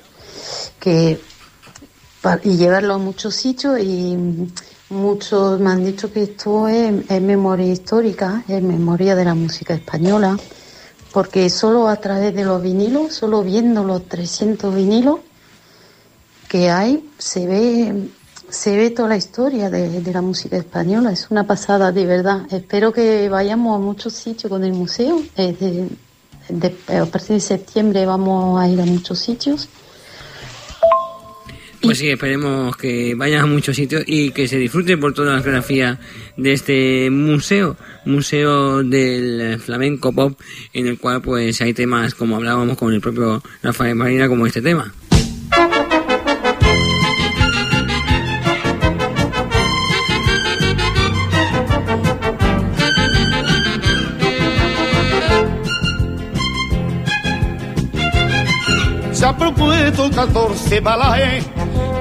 que 0.79 1.19
y 2.43 2.57
llevarlo 2.57 2.95
a 2.95 2.97
muchos 2.97 3.35
sitios 3.35 3.79
y 3.79 4.17
muchos 4.89 5.59
me 5.59 5.69
han 5.69 5.85
dicho 5.85 6.11
que 6.11 6.23
esto 6.23 6.67
es, 6.67 7.09
es 7.09 7.21
memoria 7.21 7.67
histórica, 7.67 8.43
es 8.47 8.63
memoria 8.63 9.15
de 9.15 9.25
la 9.25 9.35
música 9.35 9.75
española, 9.75 10.37
porque 11.13 11.49
solo 11.49 11.87
a 11.87 11.97
través 11.97 12.33
de 12.33 12.43
los 12.43 12.61
vinilos, 12.61 13.13
solo 13.13 13.43
viendo 13.43 13.83
los 13.83 14.07
300 14.07 14.73
vinilos 14.73 15.19
que 16.49 16.71
hay, 16.71 17.09
se 17.17 17.45
ve 17.45 18.09
se 18.55 18.77
ve 18.77 18.89
toda 18.89 19.09
la 19.09 19.17
historia 19.17 19.69
de, 19.69 20.01
la 20.11 20.21
música 20.21 20.57
española. 20.57 21.11
Es 21.11 21.27
una 21.29 21.45
pasada, 21.45 21.91
de 21.91 22.05
verdad. 22.05 22.41
Espero 22.51 22.91
que 22.93 23.27
vayamos 23.29 23.75
a 23.75 23.79
muchos 23.79 24.13
sitios 24.13 24.49
con 24.49 24.63
el 24.63 24.73
museo. 24.73 25.21
Eh, 25.35 25.55
de- 25.59 25.89
de- 26.49 26.97
a 26.97 27.05
partir 27.05 27.35
de 27.35 27.39
septiembre 27.41 28.05
vamos 28.05 28.59
a 28.59 28.67
ir 28.69 28.79
a 28.79 28.85
muchos 28.85 29.19
sitios. 29.19 29.67
Pues 31.81 31.99
sí, 31.99 32.09
esperemos 32.09 32.75
que 32.77 33.13
vayan 33.13 33.41
a 33.43 33.45
muchos 33.45 33.75
sitios 33.75 34.03
y 34.07 34.31
que 34.31 34.47
se 34.47 34.57
disfruten 34.57 34.99
por 34.99 35.13
toda 35.13 35.35
la 35.35 35.41
geografía 35.43 35.99
de 36.35 36.53
este 36.53 37.09
museo, 37.11 37.77
museo 38.05 38.81
del 38.81 39.59
flamenco 39.59 40.11
pop, 40.11 40.39
en 40.73 40.87
el 40.87 40.97
cual 40.97 41.21
pues 41.21 41.61
hay 41.61 41.75
temas 41.75 42.15
como 42.15 42.37
hablábamos 42.37 42.75
con 42.77 42.91
el 42.91 43.01
propio 43.01 43.43
Rafael 43.61 43.93
Marina 43.93 44.27
como 44.27 44.47
este 44.47 44.63
tema. 44.63 44.91
Se 59.26 59.30
ha 59.30 59.36
propuesto 59.36 60.07
14 60.11 60.82
balajes 60.82 61.47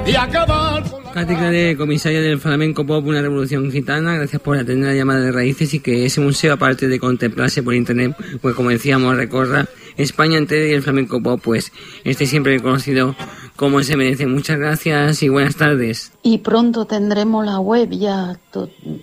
de 0.05 0.15
acabar 0.15 0.87
con 0.87 1.03
Katy 1.05 1.35
Clare, 1.35 1.75
comisaria 1.75 2.21
del 2.21 2.37
Flamenco 2.37 2.85
Pop, 2.85 3.03
una 3.03 3.19
revolución 3.19 3.71
gitana, 3.71 4.13
gracias 4.13 4.39
por 4.39 4.59
atender 4.59 4.89
la 4.89 4.95
llamada 4.95 5.21
de 5.21 5.31
raíces 5.31 5.73
y 5.73 5.79
que 5.79 6.05
ese 6.05 6.21
museo, 6.21 6.53
aparte 6.53 6.87
de 6.87 6.99
contemplarse 6.99 7.63
por 7.63 7.73
internet, 7.73 8.15
pues 8.43 8.53
como 8.53 8.69
decíamos, 8.69 9.15
recorra 9.15 9.65
España 9.97 10.37
entera 10.37 10.67
y 10.67 10.73
el 10.73 10.83
Flamenco 10.83 11.19
Pop, 11.19 11.41
pues 11.43 11.71
esté 12.03 12.27
siempre 12.27 12.57
reconocido 12.57 13.15
como 13.55 13.81
se 13.81 13.97
merece. 13.97 14.27
Muchas 14.27 14.59
gracias 14.59 15.23
y 15.23 15.29
buenas 15.29 15.55
tardes. 15.55 16.11
Y 16.21 16.37
pronto 16.37 16.85
tendremos 16.85 17.43
la 17.43 17.59
web 17.59 17.89
ya 17.89 18.37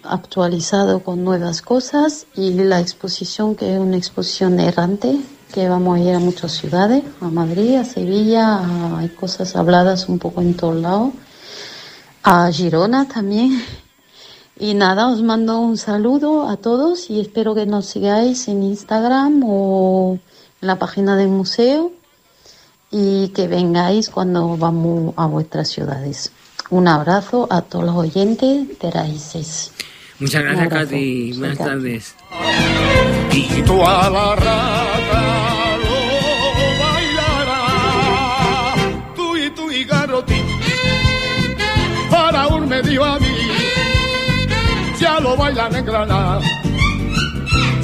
actualizado 0.04 1.00
con 1.00 1.24
nuevas 1.24 1.60
cosas 1.60 2.28
y 2.36 2.52
la 2.52 2.78
exposición 2.78 3.56
que 3.56 3.74
es 3.74 3.80
una 3.80 3.96
exposición 3.96 4.60
errante 4.60 5.18
que 5.52 5.68
vamos 5.68 5.98
a 5.98 6.00
ir 6.00 6.14
a 6.14 6.18
muchas 6.18 6.52
ciudades, 6.52 7.04
a 7.20 7.26
Madrid, 7.28 7.76
a 7.76 7.84
Sevilla, 7.84 8.56
a- 8.56 8.98
hay 8.98 9.08
cosas 9.10 9.54
habladas 9.54 10.08
un 10.08 10.18
poco 10.18 10.40
en 10.40 10.54
todos 10.54 10.76
lados, 10.76 11.12
a 12.22 12.50
Girona 12.50 13.06
también. 13.06 13.62
Y 14.58 14.74
nada, 14.74 15.08
os 15.08 15.22
mando 15.22 15.58
un 15.60 15.76
saludo 15.76 16.48
a 16.48 16.56
todos 16.56 17.10
y 17.10 17.20
espero 17.20 17.54
que 17.54 17.66
nos 17.66 17.86
sigáis 17.86 18.48
en 18.48 18.62
Instagram 18.62 19.42
o 19.44 20.18
en 20.60 20.66
la 20.68 20.78
página 20.78 21.16
del 21.16 21.28
museo 21.28 21.90
y 22.90 23.28
que 23.28 23.48
vengáis 23.48 24.08
cuando 24.10 24.56
vamos 24.56 25.14
a 25.16 25.26
vuestras 25.26 25.68
ciudades. 25.68 26.30
Un 26.70 26.86
abrazo 26.88 27.46
a 27.50 27.62
todos 27.62 27.84
los 27.84 27.96
oyentes 27.96 28.78
de 28.78 28.90
Raíces. 28.90 29.72
Muchas 30.20 30.42
gracias. 30.42 30.68
Katy. 30.68 31.32
Buenas 31.38 31.58
tardes. 31.58 32.14
y 33.32 33.62
toda 33.62 34.08
la 34.10 34.36
rata 34.36 35.41
a 43.00 43.18
mí, 43.18 43.26
ya 45.00 45.20
lo 45.20 45.36
bailan 45.36 45.74
en 45.74 45.84
Granada, 45.84 46.40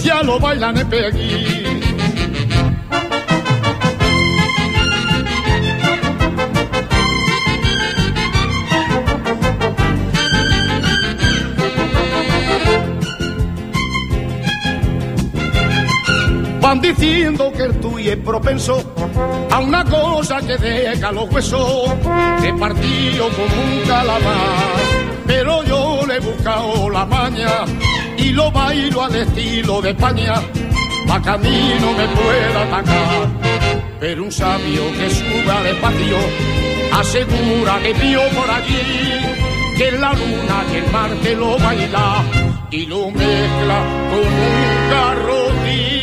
ya 0.03 0.23
lo 0.23 0.39
bailan 0.39 0.77
en 0.79 0.89
Pekín. 0.89 1.88
Van 16.69 16.83
diciendo 16.83 17.51
que 17.51 17.63
el 17.63 17.81
tuyo 17.81 18.13
es 18.13 18.19
propenso 18.19 18.95
a 19.51 19.59
una 19.59 19.83
cosa 19.87 20.39
que 20.43 20.55
deja 20.59 21.11
los 21.13 21.31
huesos 21.31 21.95
de 22.43 22.53
partido 22.53 23.31
como 23.31 23.63
un 23.63 23.89
calamar. 23.89 24.77
Pero 25.27 25.65
yo 25.65 26.03
le 26.07 26.17
he 26.17 26.21
buscado 26.21 26.91
la 26.91 27.07
maña 27.07 27.65
y 28.19 28.33
lo 28.33 28.53
bailo 28.53 29.03
al 29.03 29.17
estilo 29.17 29.81
de 29.81 29.93
España, 29.93 30.35
pa' 31.07 31.23
que 31.23 31.31
a 31.31 31.39
mí 31.39 31.73
no 31.81 31.93
me 31.93 32.07
pueda 32.09 32.63
atacar. 32.63 33.29
Pero 33.99 34.25
un 34.25 34.31
sabio 34.31 34.83
que 34.93 35.09
suba 35.09 35.63
despacio 35.63 36.19
asegura 36.93 37.79
que 37.83 37.95
vio 37.95 38.21
por 38.37 38.51
allí 38.51 39.73
que 39.75 39.93
la 39.93 40.13
luna 40.13 40.65
y 40.71 40.77
el 40.77 40.93
mar 40.93 41.11
te 41.23 41.35
lo 41.35 41.59
baila 41.59 42.23
y 42.71 42.85
lo 42.85 43.11
mezcla 43.11 43.79
con 44.11 44.21
un 44.21 44.91
garrotín. 44.91 45.98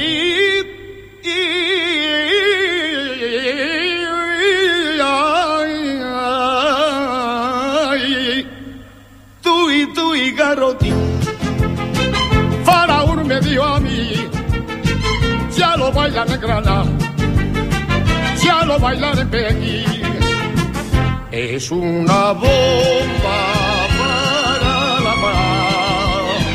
Bailan 16.16 16.34
en 16.34 16.42
Granada, 16.42 16.86
ya 18.42 18.66
lo 18.66 18.80
bailan 18.80 19.20
en 19.20 19.30
Pekín. 19.30 19.86
Es 21.32 21.72
una 21.72 22.32
bomba 22.32 23.40
para 24.00 25.00
la 25.06 25.14
paz 25.22 26.46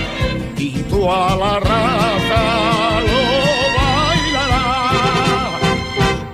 y 0.56 0.70
toda 0.84 1.36
la 1.36 1.60
raza 1.60 2.42
lo 3.08 3.22
bailará. 3.76 4.68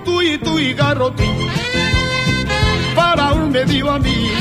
Tú 0.05 0.21
y 0.21 0.37
tú 0.37 0.57
y 0.57 0.73
garrotín, 0.73 1.49
para 2.95 3.33
un 3.33 3.51
medio 3.51 3.91
a 3.91 3.99
mí, 3.99 4.31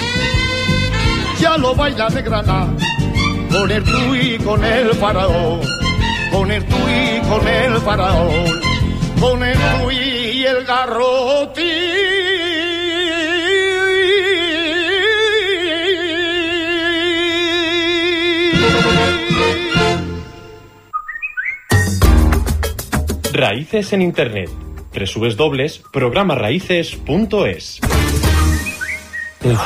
ya 1.40 1.56
lo 1.58 1.74
bailan 1.74 2.14
de 2.14 2.22
Granada, 2.22 2.68
con 3.50 3.68
el 3.68 3.82
tú 3.82 4.14
y 4.14 4.38
con 4.38 4.64
el 4.64 4.94
faraón, 4.94 5.60
con 6.30 6.52
el 6.52 6.64
tú 6.64 6.76
y 6.76 7.20
con 7.28 7.48
el 7.48 7.80
faraón, 7.80 8.65
con 9.20 9.42
el 9.42 9.58
y 9.92 10.44
el 10.44 10.64
garrotín. 10.64 11.64
Raíces 23.32 23.92
en 23.92 24.02
Internet. 24.02 24.48
www.programaraíces.es 24.94 27.80
El 29.44 29.56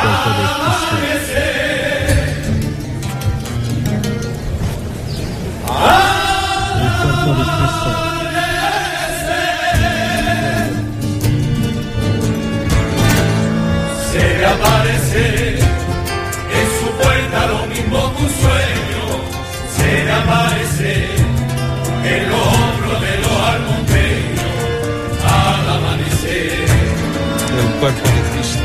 cuerpo 27.81 28.09
de 28.09 28.23
Cristo. 28.33 28.63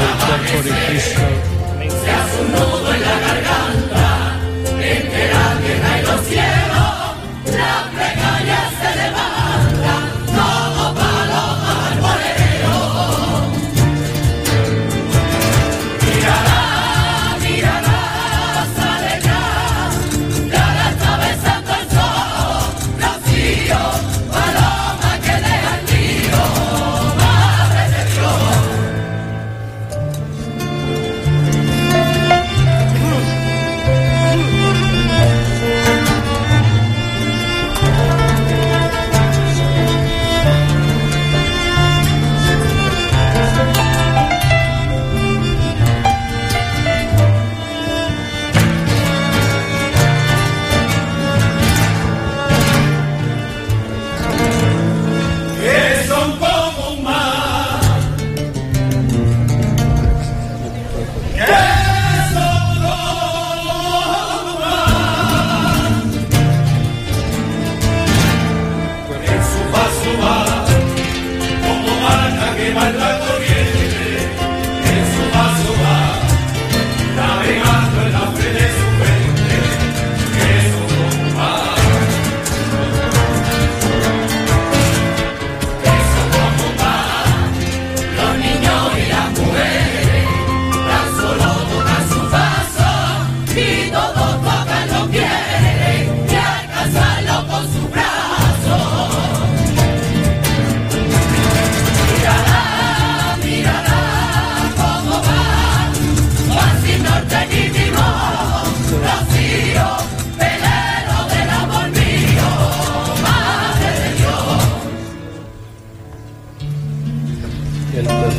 El 0.00 0.26
cuerpo 0.26 0.62
de 0.62 0.86
Cristo. 0.86 1.61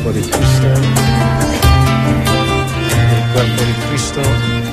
cuerpo 0.04 0.20
de 0.20 0.20
Cristo, 0.20 0.66
el 3.10 3.32
cuerpo 3.32 3.62
de 3.64 3.74
Cristo 3.88 4.63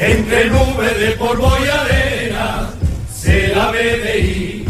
Entre 0.00 0.44
nubes 0.44 1.00
de 1.00 1.10
polvo 1.12 1.52
y 1.58 1.68
arena 1.68 2.70
se 3.12 3.48
la 3.48 3.72
ve 3.72 3.98
de 3.98 4.18
ir 4.20 4.64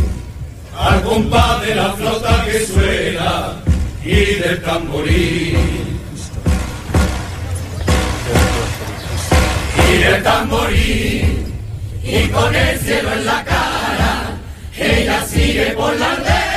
al 0.74 1.02
compás 1.02 1.60
de 1.66 1.74
la 1.74 1.92
flota 1.92 2.46
que 2.46 2.64
suena 2.64 3.52
y 4.02 4.24
del 4.36 4.62
tamborín. 4.62 5.98
Y 9.86 9.98
del 9.98 10.22
tamborín, 10.22 11.54
y 12.02 12.28
con 12.28 12.54
el 12.54 12.78
cielo 12.78 13.12
en 13.12 13.26
la 13.26 13.44
cara, 13.44 14.30
ella 14.78 15.26
sigue 15.26 15.66
por 15.76 15.94
la 15.96 16.14
red. 16.14 16.47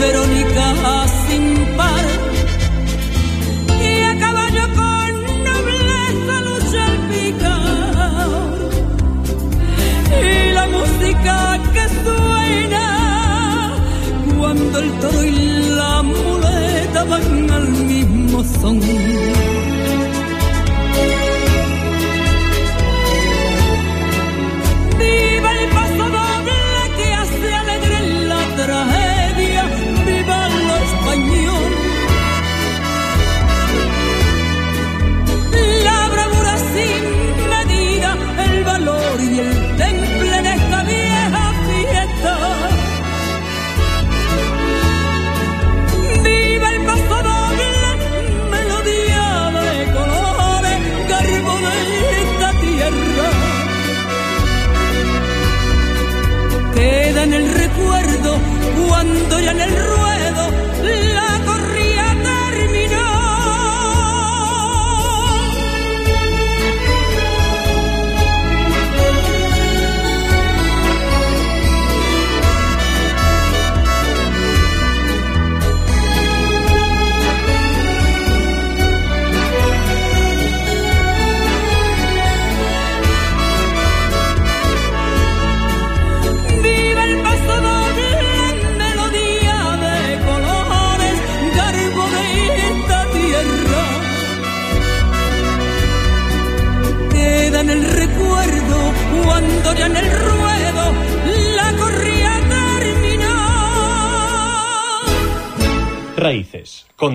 Verónica 0.00 0.66
sin 1.26 1.76
par. 1.76 2.06
Y 3.88 4.02
a 4.10 4.18
caballo 4.18 4.64
con 4.78 5.10
nobleza 5.48 6.34
lucha 6.46 6.82
el 6.92 6.98
picar. 7.10 8.30
Y 10.22 10.52
la 10.58 10.66
música 10.76 11.60
que 11.74 11.84
suena 12.04 12.86
cuando 14.38 14.78
el 14.78 14.90
toro 15.00 15.22
y 15.22 15.30
la 15.80 16.02
muleta 16.02 17.04
van 17.04 17.50
al 17.50 17.68
mismo 17.68 18.42
son. 18.60 18.80
Cuando 59.10 59.40
ya 59.40 59.50
en 59.50 59.60
el 59.60 59.99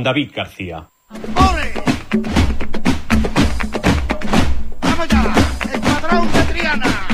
David 0.06 0.30
García. 0.36 0.88
¡Vamos 4.82 5.08
ya! 5.10 5.34
¡Escuadrón 5.74 6.32
de 6.32 6.42
Triana! 6.54 7.08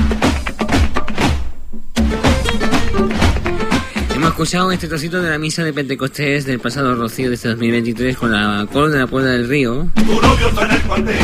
Hemos 4.14 4.28
escuchado 4.28 4.72
este 4.72 4.88
trocito 4.88 5.22
de 5.22 5.30
la 5.30 5.38
misa 5.38 5.64
de 5.64 5.72
Pentecostés 5.72 6.44
del 6.44 6.60
pasado 6.60 6.94
Rocío 6.94 7.30
de 7.30 7.36
este 7.36 7.48
2023 7.48 8.14
con 8.14 8.30
la 8.30 8.66
col 8.70 8.92
de 8.92 8.98
la 8.98 9.06
Puerta 9.06 9.30
del 9.30 9.48
Río. 9.48 9.88
Tu 9.94 10.20
novio 10.20 10.48
está 10.48 10.66
en 10.66 10.70
el 10.72 10.82
cuartel. 10.82 11.16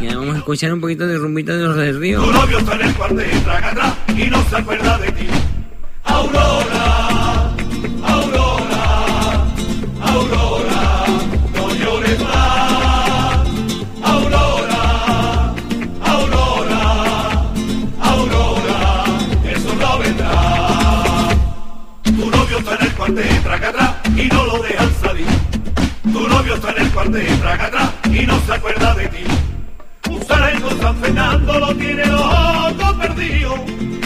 Y 0.00 0.06
ahora 0.06 0.18
vamos 0.18 0.34
a 0.34 0.38
escuchar 0.38 0.72
un 0.72 0.80
poquito 0.80 1.06
de 1.06 1.18
rumbito 1.18 1.56
de 1.56 1.62
los 1.62 1.76
del 1.76 2.00
Río. 2.00 2.20
Tu 2.20 2.32
novio 2.32 2.58
está 2.58 2.74
en 2.74 2.82
el 2.82 2.94
cuartel, 2.96 3.44
tracatra. 3.44 3.96
Y 4.08 4.28
no 4.28 4.42
se 4.50 4.56
acuerda 4.56 4.98
de 4.98 5.12
ti. 5.12 5.26
Aurora, 6.02 6.85
tracatra. 27.24 27.92
Y 28.12 28.26
no 28.26 28.38
se 28.40 28.52
acuerda 28.52 28.94
de 28.94 29.08
ti. 29.08 29.24
Un 30.10 30.22
sargento 30.24 30.70
en 30.70 30.80
San 30.80 30.96
Fernando 30.96 31.58
lo 31.58 31.74
tiene 31.74 32.06
loco 32.06 32.98
perdido 32.98 33.64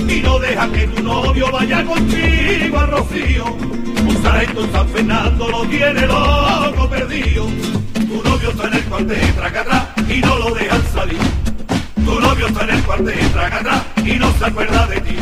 y 0.08 0.20
no 0.22 0.38
deja 0.38 0.68
que 0.72 0.86
tu 0.88 1.02
novio 1.02 1.50
vaya 1.52 1.84
contigo 1.84 2.78
a 2.78 2.86
Rocío. 2.86 3.44
Un 3.44 4.22
sargento 4.22 4.64
en 4.64 4.72
San 4.72 4.88
Fernando 4.88 5.48
lo 5.48 5.62
tiene 5.66 6.06
loco 6.06 6.88
perdido. 6.88 7.46
Tu 7.94 8.22
novio 8.22 8.50
está 8.50 8.66
en 8.68 8.74
el 8.74 8.84
cuartel, 8.84 9.34
tracatra, 9.34 9.94
y 10.08 10.20
no 10.20 10.38
lo 10.38 10.54
dejan 10.54 10.82
salir. 10.92 11.18
Tu 12.04 12.20
novio 12.20 12.46
está 12.46 12.64
en 12.64 12.70
el 12.70 12.82
cuartel, 12.82 13.30
tracatra, 13.32 13.84
y 14.04 14.12
no 14.18 14.32
se 14.32 14.44
acuerda 14.44 14.86
de 14.86 15.00
ti. 15.00 15.16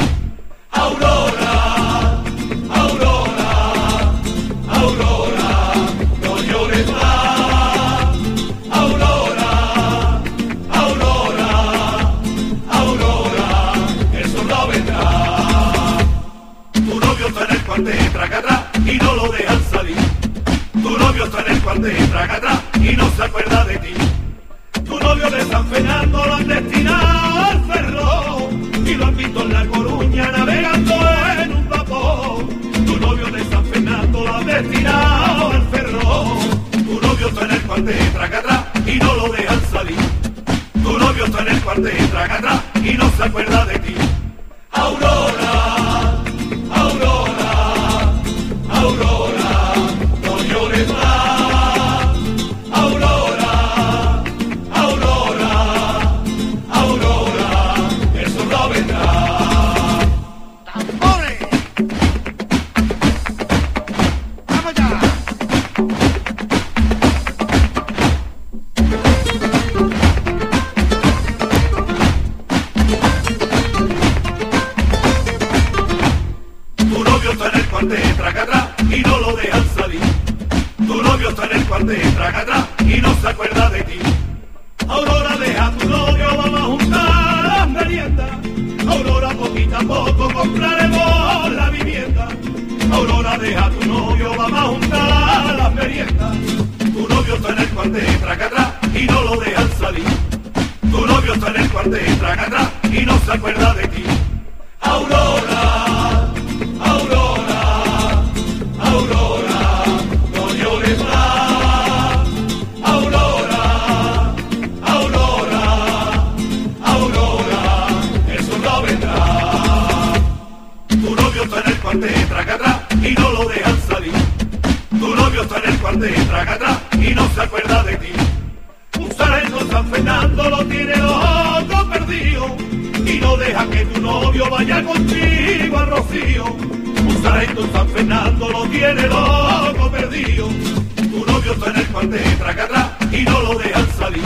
Novio 134.39 134.51
vaya 134.51 134.85
contigo 134.85 135.79
a 135.79 135.85
Rocío. 135.87 136.45
Un 136.45 137.23
sargento 137.23 137.65
en 137.65 137.73
San 137.73 137.89
Fernando 137.89 138.49
lo 138.49 138.63
tiene 138.67 139.03
loco 139.09 139.91
perdido. 139.91 140.49
Tu 140.95 141.27
novio 141.27 141.53
está 141.53 141.71
en 141.71 141.77
el 141.77 141.87
cuartel, 141.89 142.39
tracatra, 142.39 142.99
y 143.11 143.23
no 143.23 143.41
lo 143.41 143.59
dejan 143.59 143.89
salir. 143.99 144.23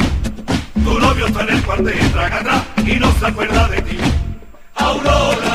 Tu 0.85 1.01
novio 1.01 1.27
está 1.27 1.43
en 1.43 1.49
el 1.49 1.63
cuartel, 1.63 2.13
tracatra, 2.13 2.65
y 2.85 2.97
no 2.97 3.13
se 3.13 3.27
acuerda 3.27 3.69
de 3.69 3.83
ti. 3.83 3.99
Aurora, 4.75 5.52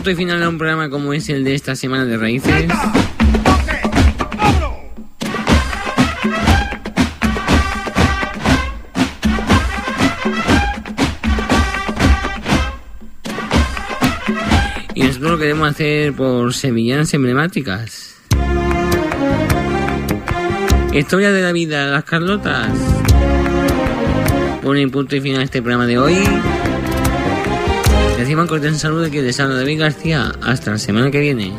punto 0.00 0.12
y 0.12 0.14
final 0.14 0.42
a 0.42 0.48
un 0.48 0.56
programa 0.56 0.88
como 0.88 1.12
es 1.12 1.28
el 1.28 1.44
de 1.44 1.54
esta 1.54 1.76
semana 1.76 2.06
de 2.06 2.16
Raíces. 2.16 2.70
Y 14.94 15.02
nosotros 15.02 15.32
lo 15.32 15.38
queremos 15.38 15.68
hacer 15.68 16.14
por 16.14 16.54
sevillanas 16.54 17.12
emblemáticas. 17.12 18.16
Historia 20.94 21.30
de 21.30 21.42
la 21.42 21.52
vida, 21.52 21.88
las 21.88 22.04
Carlotas. 22.04 22.70
Ponen 24.62 24.90
punto 24.90 25.14
y 25.14 25.20
final 25.20 25.42
a 25.42 25.44
este 25.44 25.60
programa 25.60 25.86
de 25.86 25.98
hoy. 25.98 26.16
Reciban 28.30 28.46
cordial 28.46 28.78
saludo 28.78 29.00
de 29.00 29.10
que 29.10 29.22
les 29.22 29.40
habla 29.40 29.56
David 29.56 29.80
García. 29.80 30.30
Hasta 30.40 30.70
la 30.70 30.78
semana 30.78 31.10
que 31.10 31.18
viene. 31.18 31.52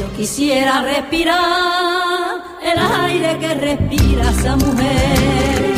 Yo 0.00 0.12
quisiera 0.16 0.82
respirar 0.82 2.42
el 2.60 2.78
aire 3.04 3.38
que 3.38 3.54
respira 3.54 4.28
esa 4.32 4.56
mujer. 4.56 5.74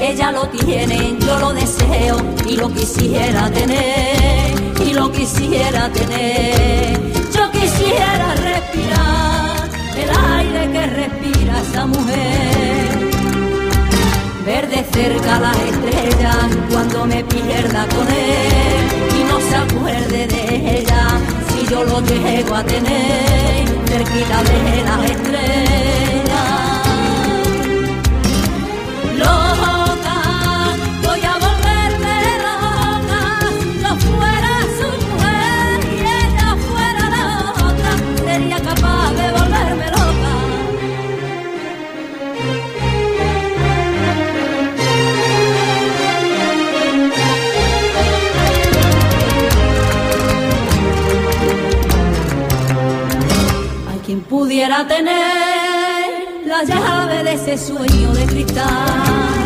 Ella 0.00 0.32
lo 0.32 0.48
tiene, 0.48 1.16
yo 1.20 1.38
lo 1.38 1.52
deseo 1.52 2.16
y 2.48 2.56
lo 2.56 2.68
quisiera 2.74 3.48
tener, 3.52 4.54
y 4.84 4.92
lo 4.92 5.12
quisiera 5.12 5.88
tener. 5.90 7.00
Yo 7.32 7.48
quisiera 7.52 8.34
respirar 8.34 9.70
el 9.98 10.10
aire 10.34 10.72
que 10.72 10.86
respira 10.96 11.60
esa 11.60 11.86
mujer. 11.86 13.11
Ver 14.44 14.68
de 14.68 14.82
cerca 14.92 15.38
las 15.38 15.56
estrellas 15.56 16.48
cuando 16.70 17.06
me 17.06 17.22
pierda 17.22 17.86
con 17.86 18.08
él 18.08 19.20
y 19.20 19.24
no 19.24 19.40
se 19.40 19.54
acuerde 19.54 20.26
de 20.26 20.78
ella 20.80 21.06
si 21.48 21.66
yo 21.70 21.84
lo 21.84 22.00
llego 22.00 22.56
a 22.56 22.64
tener 22.64 23.68
cerquita 23.86 24.42
de 24.42 24.82
las 24.82 25.10
estrellas. 25.10 26.21
Pudiera 54.42 54.84
tener 54.88 56.42
la 56.44 56.64
llave 56.64 57.22
de 57.22 57.34
ese 57.34 57.56
sueño 57.56 58.12
de 58.12 58.24
cristal. 58.26 59.38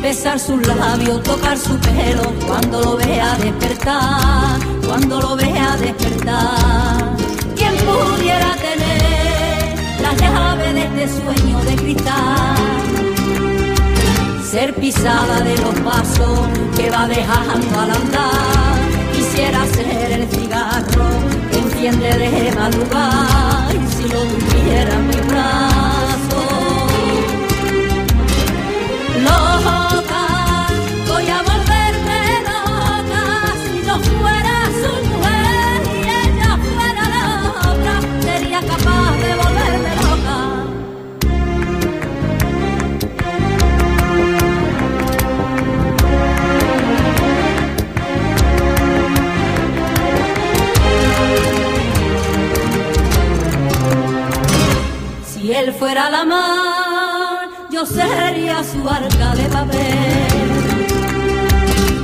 Besar 0.00 0.40
sus 0.40 0.66
labios, 0.66 1.22
tocar 1.22 1.58
su 1.58 1.76
pelo 1.80 2.22
cuando 2.46 2.80
lo 2.80 2.96
vea 2.96 3.36
despertar, 3.36 4.58
cuando 4.86 5.20
lo 5.20 5.36
vea 5.36 5.76
despertar. 5.76 7.16
Quien 7.54 7.74
pudiera 7.88 8.50
tener 8.68 9.76
la 10.04 10.12
llave 10.14 10.72
de 10.72 10.84
este 10.88 11.06
sueño 11.20 11.58
de 11.68 11.74
cristal. 11.82 12.56
Ser 14.50 14.74
pisada 14.74 15.40
de 15.42 15.54
los 15.58 15.74
pasos 15.80 16.38
que 16.76 16.88
va 16.88 17.06
dejando 17.06 17.78
al 17.78 17.90
andar. 17.90 18.78
Quisiera 19.14 19.66
ser 19.66 20.12
el 20.12 20.26
cigarro 20.30 21.49
enciende 21.86 22.18
de 22.18 22.52
madrugada 22.52 23.72
y 23.72 23.86
si 23.86 24.02
lo 24.08 24.22
tuviera 24.24 24.98
mi 24.98 25.16
brazo. 25.28 25.89
Si 55.40 55.50
él 55.52 55.72
fuera 55.72 56.10
la 56.10 56.26
mar, 56.26 57.48
yo 57.70 57.86
sería 57.86 58.62
su 58.62 58.86
arca 58.86 59.34
de 59.34 59.44
papel. 59.44 60.28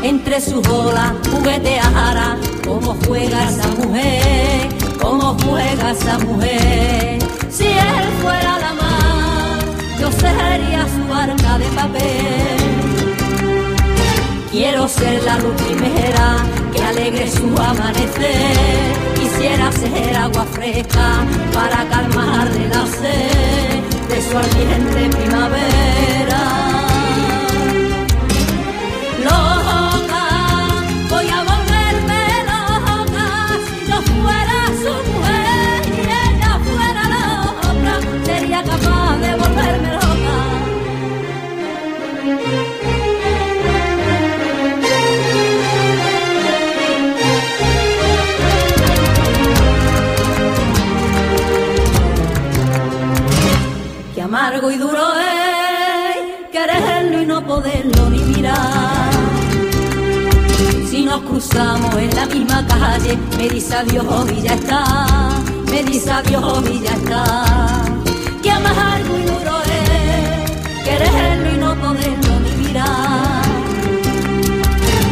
Entre 0.03 0.41
sus 0.41 0.67
olas 0.67 1.13
jugueteara 1.31 2.39
como 2.67 2.97
juega 3.07 3.45
esa 3.51 3.69
mujer, 3.69 4.69
como 5.03 5.37
juega 5.45 5.91
esa 5.91 6.19
mujer. 6.21 7.19
Si 7.51 7.67
él 7.67 8.09
fuera 8.23 8.59
la 8.59 8.73
mar, 8.73 9.59
yo 10.01 10.11
sería 10.13 10.87
su 10.89 11.13
arca 11.13 11.59
de 11.59 11.67
papel. 11.77 12.57
Quiero 14.51 14.89
ser 14.89 15.23
la 15.25 15.37
luz 15.41 15.61
primera 15.61 16.39
alegre 16.89 17.29
su 17.31 17.47
amanecer. 17.47 18.57
Quisiera 19.15 19.73
ser 19.73 20.17
agua 20.17 20.45
fresca 20.53 21.25
para 21.53 21.89
calmarle 21.89 22.69
la 22.69 22.87
sed 22.87 23.81
de 24.09 24.23
su 24.23 24.37
ardiente 24.37 25.17
primavera. 25.17 26.26
Amargo 54.67 54.71
y 54.71 54.79
duro 54.79 55.07
es 55.21 56.51
quererlo 56.51 57.23
y 57.23 57.27
no 57.27 57.47
poderlo 57.47 58.11
ni 58.11 58.19
mirar. 58.19 59.11
Si 60.91 61.05
nos 61.05 61.21
cruzamos 61.23 61.95
en 61.97 62.17
la 62.17 62.27
misma 62.27 62.67
calle, 62.67 63.17
me 63.39 63.49
dice 63.49 63.77
adiós 63.77 64.27
y 64.37 64.43
ya 64.43 64.55
está, 64.55 64.85
me 65.71 65.85
dice 65.85 66.11
adiós 66.11 66.65
y 66.73 66.81
ya 66.81 66.95
está. 66.95 67.25
Qué 68.43 68.51
amargo 68.51 69.19
y 69.19 69.23
duro 69.23 69.57
es 69.63 70.51
quererlo 70.83 71.55
y 71.55 71.59
no 71.59 71.75
poderlo 71.77 72.41
ni 72.41 72.67
mirar. 72.67 73.43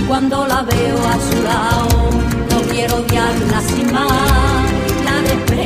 Cuando 0.09 0.47
la 0.49 0.63
veo 0.63 0.99
a 0.99 1.17
su 1.29 1.43
lado, 1.43 2.11
no 2.51 2.61
quiero 2.73 2.97
odiarla 2.97 3.61
sin 3.61 3.93
más 3.93 4.54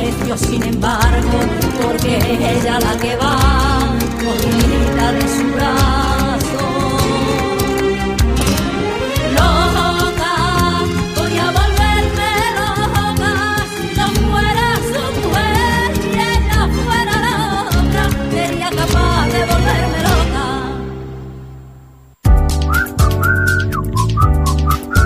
precio, 0.09 0.37
sin 0.37 0.63
embargo, 0.63 1.39
porque 1.81 2.17
es 2.17 2.57
ella 2.57 2.79
la 2.79 2.97
que 2.97 3.15
va, 3.17 3.79
con 4.17 5.13
de 5.13 5.27
su 5.27 5.53
brazo. 5.53 6.18